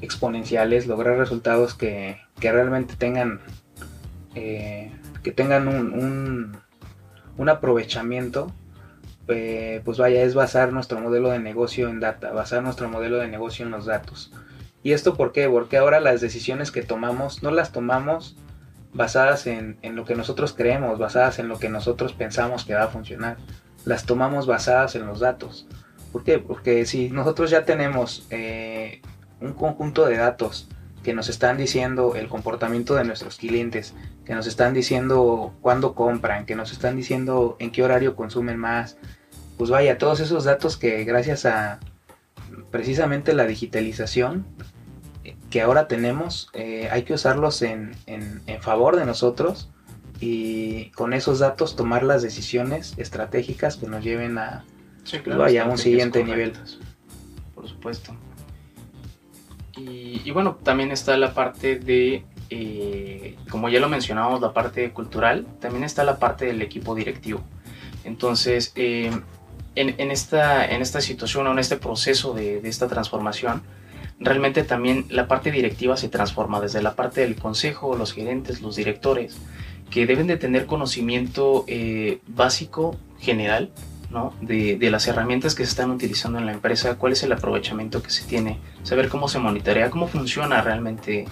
exponenciales, 0.01 0.87
lograr 0.87 1.17
resultados 1.17 1.75
que, 1.75 2.19
que 2.41 2.53
realmente 2.53 2.95
tengan 2.97 3.41
eh, 4.35 4.93
que 5.23 5.33
tengan 5.33 5.67
un, 5.67 6.59
un, 7.37 7.49
aprovechamiento, 7.49 8.53
eh, 9.29 9.81
pues 9.85 9.99
vaya, 9.99 10.23
es 10.23 10.35
basar 10.35 10.73
nuestro 10.73 11.01
modelo 11.01 11.31
de 11.31 11.39
negocio 11.39 11.89
en 11.89 12.01
data, 12.01 12.33
basar 12.33 12.63
nuestro 12.63 12.89
modelo 12.89 13.17
de 13.17 13.29
negocio 13.29 13.65
en 13.65 13.73
los 13.73 13.87
datos. 13.87 14.33
¿Y 14.83 14.93
esto 14.93 15.17
por 15.17 15.33
qué? 15.33 15.49
Porque 15.49 15.79
ahora 15.79 16.01
las 16.01 16.21
decisiones 16.21 16.71
que 16.71 16.83
tomamos 16.83 17.43
no 17.43 17.51
las 17.51 17.73
tomamos 17.73 18.37
basadas 18.93 19.47
en, 19.47 19.79
en, 19.83 19.97
lo 19.97 20.05
que 20.05 20.15
nosotros 20.15 20.53
creemos, 20.53 20.99
basadas 20.99 21.39
en 21.39 21.49
lo 21.49 21.59
que 21.59 21.69
nosotros 21.69 22.13
pensamos 22.13 22.65
que 22.65 22.75
va 22.75 22.85
a 22.85 22.89
funcionar. 22.89 23.39
Las 23.87 24.05
tomamos 24.05 24.47
basadas 24.47 24.95
en 24.97 25.07
los 25.07 25.21
datos. 25.21 25.67
¿Por 26.13 26.25
qué? 26.25 26.39
Porque 26.39 26.85
si 26.85 27.09
nosotros 27.09 27.51
ya 27.51 27.65
tenemos 27.65 28.27
eh, 28.29 29.01
un 29.41 29.55
conjunto 29.55 30.05
de 30.05 30.19
datos 30.19 30.69
que 31.03 31.15
nos 31.15 31.29
están 31.29 31.57
diciendo 31.57 32.17
el 32.17 32.29
comportamiento 32.29 32.97
de 32.97 33.05
nuestros 33.05 33.37
clientes, 33.37 33.95
que 34.25 34.35
nos 34.35 34.47
están 34.47 34.75
diciendo 34.75 35.55
cuándo 35.63 35.95
compran, 35.95 36.47
que 36.47 36.57
nos 36.57 36.73
están 36.73 36.97
diciendo 36.97 37.57
en 37.61 37.71
qué 37.71 37.83
horario 37.83 38.17
consumen 38.17 38.59
más, 38.59 38.99
pues 39.57 39.71
vaya, 39.71 39.99
todos 39.99 40.21
esos 40.21 40.45
datos 40.45 40.77
que 40.77 41.05
gracias 41.05 41.47
a 41.47 41.81
precisamente 42.71 43.33
la 43.33 43.47
digitalización 43.47 44.45
que 45.51 45.63
ahora 45.63 45.89
tenemos, 45.89 46.51
eh, 46.53 46.89
hay 46.91 47.05
que 47.05 47.15
usarlos 47.15 47.63
en, 47.63 47.95
en, 48.07 48.43
en, 48.47 48.61
favor 48.63 48.97
de 48.97 49.07
nosotros 49.07 49.71
y 50.21 50.91
con 50.91 51.13
esos 51.13 51.39
datos 51.39 51.77
tomar 51.77 52.03
las 52.03 52.23
decisiones 52.23 52.95
estratégicas 52.97 53.77
que 53.77 53.87
nos 53.87 54.03
lleven 54.03 54.39
a, 54.39 54.65
Sí, 55.07 55.19
pues 55.25 55.37
vaya, 55.37 55.63
a 55.63 55.67
un 55.67 55.79
siguiente 55.79 56.25
nivel. 56.25 56.53
Por 57.55 57.69
supuesto. 57.69 58.13
Y, 59.77 60.21
y, 60.25 60.31
bueno, 60.33 60.59
también 60.63 60.91
está 60.91 61.17
la 61.17 61.33
parte 61.33 61.79
de, 61.79 62.25
eh, 62.51 63.37
como 63.49 63.69
ya 63.69 63.79
lo 63.79 63.89
mencionamos, 63.89 64.41
la 64.41 64.53
parte 64.53 64.91
cultural, 64.91 65.47
también 65.61 65.85
está 65.85 66.03
la 66.03 66.19
parte 66.19 66.47
del 66.47 66.61
equipo 66.61 66.95
directivo. 66.95 67.43
Entonces, 68.03 68.73
eh, 68.75 69.13
en, 69.77 69.95
en, 69.99 70.11
esta, 70.11 70.67
en 70.67 70.83
esta 70.83 71.01
situación 71.01 71.47
o 71.47 71.53
en 71.53 71.61
este 71.61 71.77
proceso 71.77 72.33
de, 72.33 72.61
de 72.61 72.69
esta 72.69 72.89
transformación, 72.89 73.63
realmente 74.19 74.65
también 74.65 75.07
la 75.11 75.29
parte 75.29 75.53
directiva 75.53 75.97
se 75.97 76.09
transforma 76.09 76.61
desde 76.61 76.83
la 76.83 76.97
parte 76.97 77.21
del 77.21 77.37
consejo, 77.37 77.97
los 77.97 78.13
gerentes, 78.13 78.61
los 78.61 78.75
directores, 78.75 79.37
que 79.91 80.07
deben 80.07 80.27
de 80.27 80.37
tener 80.37 80.67
conocimiento 80.67 81.65
eh, 81.69 82.21
básico, 82.27 82.97
general, 83.19 83.71
¿no? 84.11 84.35
de, 84.41 84.79
las 84.91 85.07
herramientas 85.07 85.55
que 85.55 85.65
se 85.65 85.71
están 85.71 85.91
utilizando 85.91 86.39
en 86.39 86.47
la 86.47 86.53
empresa, 86.53 86.97
cuál 86.97 87.13
es 87.13 87.23
el 87.23 87.33
aprovechamiento 87.33 88.03
que 88.03 88.11
se 88.11 88.25
tiene, 88.25 88.59
saber 88.83 89.09
cómo 89.09 89.29
se 89.29 89.39
monitorea, 89.39 89.91
cómo 89.91 90.09
funciona 90.09 90.61
realmente 90.63 91.27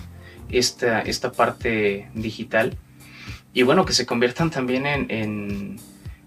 esta, 0.51 1.01
esta 1.01 1.33
parte 1.33 2.11
digital. 2.15 2.77
Y 3.53 3.63
bueno, 3.63 3.85
que 3.85 3.93
se 3.93 4.07
conviertan 4.07 4.51
también 4.51 4.87
en, 4.87 5.11
en, 5.11 5.77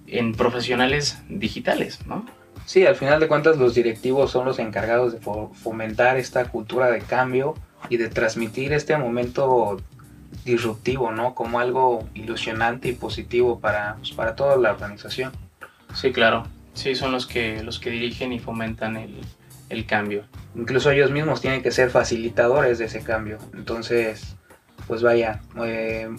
en 0.08 0.34
profesionales 0.34 1.22
digitales, 1.30 2.06
¿no? 2.06 2.26
Sí, 2.66 2.86
al 2.86 2.96
final 2.96 3.22
de 3.22 3.30
cuentas 3.30 3.58
los 3.58 3.76
directivos 3.76 4.32
son 4.32 4.46
los 4.46 4.60
encargados 4.60 5.14
de 5.14 5.20
fomentar 5.20 6.18
esta 6.18 6.46
cultura 6.50 6.92
de 6.92 7.00
cambio 7.00 7.56
y 7.90 7.96
de 7.96 8.10
transmitir 8.10 8.74
este 8.74 8.98
momento 8.98 9.78
disruptivo, 10.46 11.12
¿no? 11.12 11.36
Como 11.36 11.60
algo 11.60 12.08
ilusionante 12.14 12.90
y 12.90 12.94
positivo 12.94 13.60
para, 13.60 13.96
pues, 13.96 14.12
para 14.12 14.36
toda 14.36 14.58
la 14.58 14.72
organización. 14.72 15.32
Sí, 15.94 16.12
claro. 16.12 16.44
Sí, 16.74 16.96
son 16.96 17.12
los 17.12 17.26
que, 17.26 17.64
los 17.64 17.80
que 17.80 17.90
dirigen 17.90 18.34
y 18.34 18.40
fomentan 18.40 18.98
el, 18.98 19.20
el 19.70 19.86
cambio. 19.86 20.26
Incluso 20.56 20.92
ellos 20.92 21.12
mismos 21.12 21.42
tienen 21.42 21.64
que 21.64 21.72
ser 21.72 21.90
facilitadores 21.90 22.78
de 22.78 22.86
ese 22.86 23.02
cambio. 23.02 23.40
Entonces, 23.54 24.36
pues 24.88 25.02
vaya, 25.02 25.42
eh, 25.64 26.10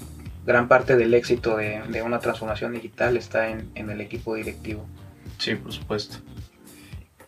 gran 0.45 0.69
parte 0.69 0.97
del 0.97 1.15
éxito 1.15 1.57
de, 1.57 1.83
de 1.89 2.03
una 2.03 2.19
transformación 2.19 2.73
digital 2.73 3.17
está 3.17 3.49
en, 3.49 3.71
en 3.75 3.91
el 3.91 4.01
equipo 4.01 4.35
directivo. 4.35 4.87
Sí, 5.39 5.55
por 5.55 5.73
supuesto. 5.73 6.19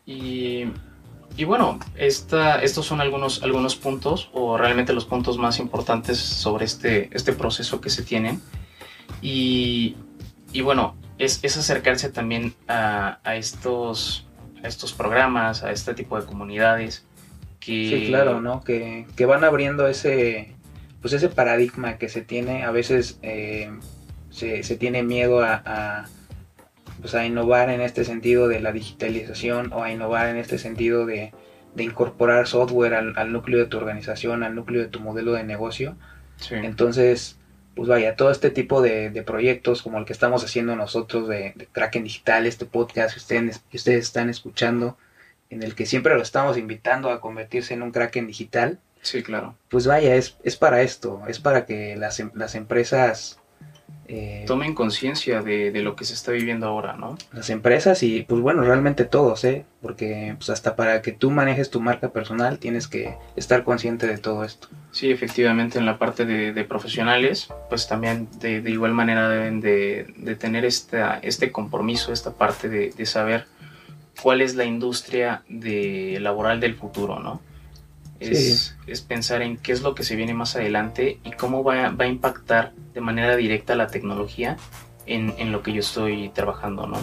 Y, 0.04 0.64
y 1.40 1.44
bueno, 1.44 1.78
estos 1.96 2.84
son 2.84 3.00
algunos, 3.00 3.42
algunos 3.42 3.74
puntos 3.74 4.28
o 4.34 4.58
realmente 4.58 4.92
los 4.92 5.06
puntos 5.06 5.38
más 5.38 5.58
importantes 5.58 6.18
sobre 6.18 6.66
este, 6.66 7.08
este 7.16 7.32
proceso 7.32 7.80
que 7.80 7.88
se 7.88 8.02
tienen. 8.02 8.42
Y, 9.22 9.96
y 10.52 10.60
bueno, 10.60 10.96
es, 11.16 11.40
es, 11.42 11.56
acercarse 11.56 12.10
también 12.10 12.52
a, 12.68 13.20
a, 13.24 13.36
estos, 13.36 14.26
estos 14.62 14.92
programas, 14.92 15.64
a 15.64 15.72
este 15.72 15.94
tipo 15.94 16.20
de 16.20 16.26
comunidades. 16.26 17.06
Que... 17.58 17.88
Sí, 17.88 18.06
claro, 18.08 18.42
¿no? 18.42 18.62
Que, 18.62 19.06
que 19.16 19.24
van 19.24 19.42
abriendo 19.42 19.88
ese, 19.88 20.54
pues 21.00 21.14
ese 21.14 21.30
paradigma 21.30 21.96
que 21.96 22.10
se 22.10 22.20
tiene. 22.20 22.64
A 22.64 22.70
veces 22.70 23.18
eh, 23.22 23.70
se, 24.28 24.62
se, 24.62 24.76
tiene 24.76 25.02
miedo 25.02 25.42
a 25.42 26.04
pues 27.00 27.14
a 27.14 27.26
innovar 27.26 27.70
en 27.70 27.80
este 27.80 28.04
sentido 28.04 28.48
de 28.48 28.60
la 28.60 28.72
digitalización 28.72 29.72
o 29.72 29.82
a 29.82 29.90
innovar 29.90 30.28
en 30.28 30.36
este 30.36 30.58
sentido 30.58 31.06
de, 31.06 31.32
de 31.74 31.84
incorporar 31.84 32.46
software 32.46 32.94
al, 32.94 33.14
al, 33.16 33.32
núcleo 33.32 33.58
de 33.58 33.66
tu 33.66 33.76
organización, 33.76 34.42
al 34.42 34.54
núcleo 34.54 34.82
de 34.82 34.88
tu 34.88 35.00
modelo 35.00 35.32
de 35.32 35.44
negocio. 35.44 35.96
Sí. 36.36 36.54
Entonces, 36.54 37.38
pues 37.74 37.88
vaya, 37.88 38.16
todo 38.16 38.30
este 38.30 38.50
tipo 38.50 38.82
de, 38.82 39.10
de, 39.10 39.22
proyectos 39.22 39.82
como 39.82 39.98
el 39.98 40.04
que 40.04 40.12
estamos 40.12 40.44
haciendo 40.44 40.76
nosotros 40.76 41.28
de, 41.28 41.52
de 41.56 41.66
Kraken 41.66 42.04
Digital, 42.04 42.46
este 42.46 42.66
podcast 42.66 43.14
que 43.14 43.20
ustedes, 43.20 43.62
que 43.70 43.76
ustedes 43.76 44.04
están 44.04 44.28
escuchando, 44.28 44.96
en 45.50 45.62
el 45.62 45.74
que 45.74 45.86
siempre 45.86 46.14
lo 46.14 46.22
estamos 46.22 46.56
invitando 46.56 47.10
a 47.10 47.20
convertirse 47.20 47.74
en 47.74 47.82
un 47.82 47.90
Kraken 47.90 48.26
Digital. 48.26 48.78
Sí, 49.02 49.22
claro. 49.22 49.56
Pues 49.68 49.86
vaya, 49.86 50.14
es, 50.14 50.36
es 50.44 50.56
para 50.56 50.82
esto, 50.82 51.22
es 51.26 51.40
para 51.40 51.66
que 51.66 51.96
las, 51.96 52.22
las 52.34 52.54
empresas 52.54 53.39
eh, 54.12 54.42
tomen 54.44 54.74
conciencia 54.74 55.40
de, 55.40 55.70
de, 55.70 55.82
lo 55.82 55.94
que 55.94 56.04
se 56.04 56.14
está 56.14 56.32
viviendo 56.32 56.66
ahora, 56.66 56.96
¿no? 56.96 57.16
Las 57.32 57.48
empresas 57.48 58.02
y 58.02 58.22
pues 58.22 58.40
bueno, 58.40 58.62
realmente 58.62 59.04
todos, 59.04 59.44
¿eh? 59.44 59.64
Porque 59.80 60.34
pues 60.36 60.50
hasta 60.50 60.74
para 60.74 61.00
que 61.00 61.12
tú 61.12 61.30
manejes 61.30 61.70
tu 61.70 61.80
marca 61.80 62.08
personal 62.08 62.58
tienes 62.58 62.88
que 62.88 63.14
estar 63.36 63.62
consciente 63.62 64.08
de 64.08 64.18
todo 64.18 64.42
esto. 64.42 64.66
Sí, 64.90 65.12
efectivamente 65.12 65.78
en 65.78 65.86
la 65.86 65.96
parte 65.96 66.24
de, 66.26 66.52
de 66.52 66.64
profesionales, 66.64 67.50
pues 67.68 67.86
también 67.86 68.26
de, 68.40 68.60
de 68.60 68.70
igual 68.72 68.94
manera 68.94 69.28
deben 69.28 69.60
de, 69.60 70.12
de, 70.16 70.34
tener 70.34 70.64
esta, 70.64 71.20
este 71.22 71.52
compromiso, 71.52 72.12
esta 72.12 72.32
parte 72.32 72.68
de, 72.68 72.90
de 72.90 73.06
saber 73.06 73.46
cuál 74.20 74.40
es 74.40 74.56
la 74.56 74.64
industria 74.64 75.44
de 75.48 76.18
laboral 76.20 76.58
del 76.58 76.74
futuro, 76.74 77.20
¿no? 77.20 77.40
Es, 78.20 78.38
sí. 78.38 78.74
es, 78.86 79.00
pensar 79.00 79.42
en 79.42 79.56
qué 79.56 79.72
es 79.72 79.80
lo 79.80 79.94
que 79.94 80.04
se 80.04 80.14
viene 80.14 80.34
más 80.34 80.54
adelante 80.54 81.18
y 81.24 81.32
cómo 81.32 81.64
va, 81.64 81.90
va 81.90 82.04
a 82.04 82.08
impactar 82.08 82.74
de 82.92 83.00
manera 83.00 83.34
directa 83.34 83.74
la 83.74 83.86
tecnología 83.86 84.58
en, 85.06 85.32
en, 85.38 85.52
lo 85.52 85.62
que 85.62 85.72
yo 85.72 85.80
estoy 85.80 86.28
trabajando, 86.28 86.86
¿no? 86.86 86.98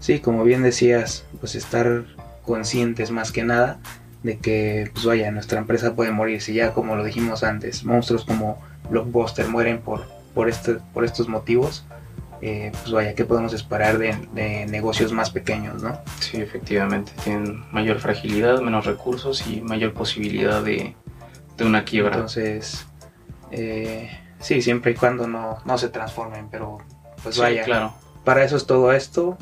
Sí, 0.00 0.18
como 0.18 0.42
bien 0.44 0.62
decías, 0.62 1.24
pues 1.40 1.54
estar 1.54 2.04
conscientes 2.42 3.10
más 3.10 3.32
que 3.32 3.44
nada 3.44 3.78
de 4.22 4.38
que, 4.38 4.90
pues 4.92 5.04
vaya, 5.04 5.30
nuestra 5.30 5.58
empresa 5.58 5.94
puede 5.94 6.10
morir 6.10 6.42
si 6.42 6.54
ya, 6.54 6.72
como 6.72 6.96
lo 6.96 7.04
dijimos 7.04 7.42
antes, 7.42 7.84
monstruos 7.84 8.24
como 8.24 8.62
Blockbuster 8.90 9.48
mueren 9.48 9.80
por, 9.80 10.06
por, 10.34 10.48
este, 10.48 10.74
por 10.92 11.04
estos 11.04 11.28
motivos. 11.28 11.84
Eh, 12.42 12.70
pues 12.72 12.92
vaya, 12.92 13.14
¿qué 13.14 13.24
podemos 13.24 13.52
esperar 13.52 13.98
de, 13.98 14.16
de, 14.32 14.66
negocios 14.66 15.12
más 15.12 15.30
pequeños, 15.30 15.82
no? 15.82 15.98
Sí, 16.20 16.38
efectivamente, 16.38 17.12
tienen 17.24 17.64
mayor 17.72 17.98
fragilidad, 17.98 18.60
menos 18.60 18.84
recursos 18.84 19.46
y 19.46 19.62
mayor 19.62 19.94
posibilidad 19.94 20.62
de, 20.62 20.94
de 21.56 21.64
una 21.64 21.84
quiebra. 21.84 22.14
Entonces, 22.14 22.86
eh, 23.50 24.10
sí, 24.40 24.60
siempre 24.60 24.92
y 24.92 24.94
cuando 24.94 25.26
no, 25.26 25.58
no 25.64 25.78
se 25.78 25.88
transformen, 25.88 26.48
pero 26.50 26.78
pues 27.22 27.36
sí, 27.36 27.40
vaya, 27.40 27.64
claro. 27.64 27.94
para 28.24 28.44
eso 28.44 28.56
es 28.56 28.66
todo 28.66 28.92
esto. 28.92 29.38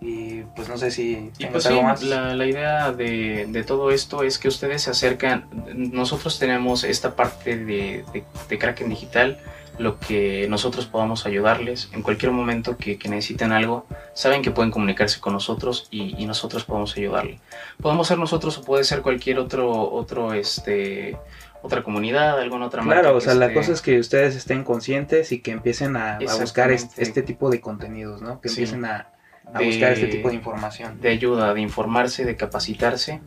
Y 0.00 0.42
pues 0.56 0.68
no 0.68 0.76
sé 0.78 0.90
si 0.90 1.30
y 1.38 1.46
pues 1.46 1.64
algo 1.66 1.78
sí, 1.78 1.86
más. 1.86 2.02
La, 2.02 2.34
la 2.34 2.46
idea 2.46 2.90
de, 2.90 3.46
de, 3.48 3.62
todo 3.62 3.92
esto 3.92 4.24
es 4.24 4.40
que 4.40 4.48
ustedes 4.48 4.82
se 4.82 4.90
acercan. 4.90 5.48
Nosotros 5.74 6.40
tenemos 6.40 6.82
esta 6.82 7.14
parte 7.14 7.56
de, 7.56 8.04
de, 8.12 8.24
de 8.48 8.58
Kraken 8.58 8.88
Digital, 8.88 9.38
lo 9.78 9.98
que 9.98 10.46
nosotros 10.48 10.86
podamos 10.86 11.26
ayudarles 11.26 11.88
en 11.92 12.02
cualquier 12.02 12.32
momento 12.32 12.76
que, 12.76 12.98
necesiten 13.08 13.52
algo. 13.52 13.86
Saben 14.14 14.42
que 14.42 14.50
pueden 14.50 14.70
comunicarse 14.70 15.20
con 15.20 15.32
nosotros 15.32 15.88
y, 15.90 16.26
nosotros 16.26 16.64
podemos 16.64 16.96
ayudarle. 16.96 17.40
Podemos 17.80 18.06
ser 18.06 18.18
nosotros 18.18 18.58
o 18.58 18.64
puede 18.64 18.84
ser 18.84 19.02
cualquier 19.02 19.38
otro, 19.38 19.70
otro, 19.92 20.34
este, 20.34 21.18
otra 21.62 21.82
comunidad, 21.82 22.38
alguna 22.38 22.66
otra 22.66 22.82
marca. 22.82 23.02
Claro, 23.02 23.16
o 23.16 23.20
sea, 23.20 23.34
la 23.34 23.52
cosa 23.52 23.72
es 23.72 23.82
que 23.82 23.98
ustedes 23.98 24.36
estén 24.36 24.64
conscientes 24.64 25.32
y 25.32 25.40
que 25.40 25.52
empiecen 25.52 25.96
a, 25.96 26.18
buscar 26.38 26.70
este, 26.70 27.22
tipo 27.22 27.50
de 27.50 27.60
contenidos, 27.60 28.22
¿no? 28.22 28.40
Que 28.40 28.48
empiecen 28.48 28.84
a, 28.84 29.08
buscar 29.54 29.92
este 29.92 30.06
tipo 30.06 30.28
de 30.28 30.34
información. 30.34 31.00
De 31.00 31.10
ayuda, 31.10 31.54
de 31.54 31.60
informarse, 31.60 32.24
de 32.24 32.36
capacitarse 32.36 33.20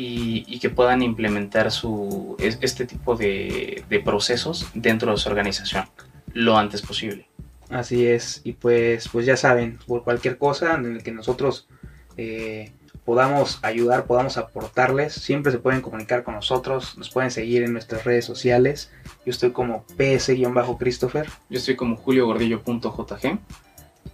y, 0.00 0.58
que 0.60 0.70
puedan 0.70 1.02
implementar 1.02 1.72
su, 1.72 2.36
este 2.38 2.86
tipo 2.86 3.16
de, 3.16 3.84
procesos 4.04 4.68
dentro 4.74 5.10
de 5.10 5.18
su 5.18 5.28
organización 5.28 5.86
lo 6.34 6.56
antes 6.56 6.82
posible. 6.82 7.28
Así 7.68 8.06
es, 8.06 8.40
y 8.44 8.52
pues, 8.52 9.08
pues 9.08 9.26
ya 9.26 9.36
saben, 9.36 9.78
por 9.86 10.04
cualquier 10.04 10.38
cosa 10.38 10.74
en 10.74 10.86
el 10.96 11.02
que 11.02 11.10
nosotros 11.10 11.68
eh, 12.16 12.72
podamos 13.04 13.58
ayudar, 13.62 14.06
podamos 14.06 14.38
aportarles, 14.38 15.14
siempre 15.14 15.50
se 15.50 15.58
pueden 15.58 15.80
comunicar 15.80 16.22
con 16.22 16.34
nosotros, 16.34 16.96
nos 16.96 17.10
pueden 17.10 17.30
seguir 17.30 17.62
en 17.64 17.72
nuestras 17.72 18.04
redes 18.04 18.24
sociales. 18.24 18.92
Yo 19.26 19.30
estoy 19.30 19.50
como 19.50 19.84
ps-christopher. 19.96 21.28
Yo 21.50 21.58
estoy 21.58 21.74
como 21.76 21.96
juliogordillo.jg. 21.96 23.38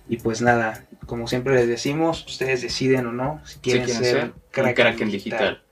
Y 0.08 0.16
pues 0.18 0.40
nada, 0.40 0.86
como 1.06 1.26
siempre 1.28 1.54
les 1.54 1.68
decimos, 1.68 2.24
ustedes 2.26 2.62
deciden 2.62 3.06
o 3.06 3.12
no 3.12 3.40
si 3.44 3.58
quieren, 3.58 3.88
ser, 3.88 4.32
crack, 4.50 4.98
digital. 5.04 5.63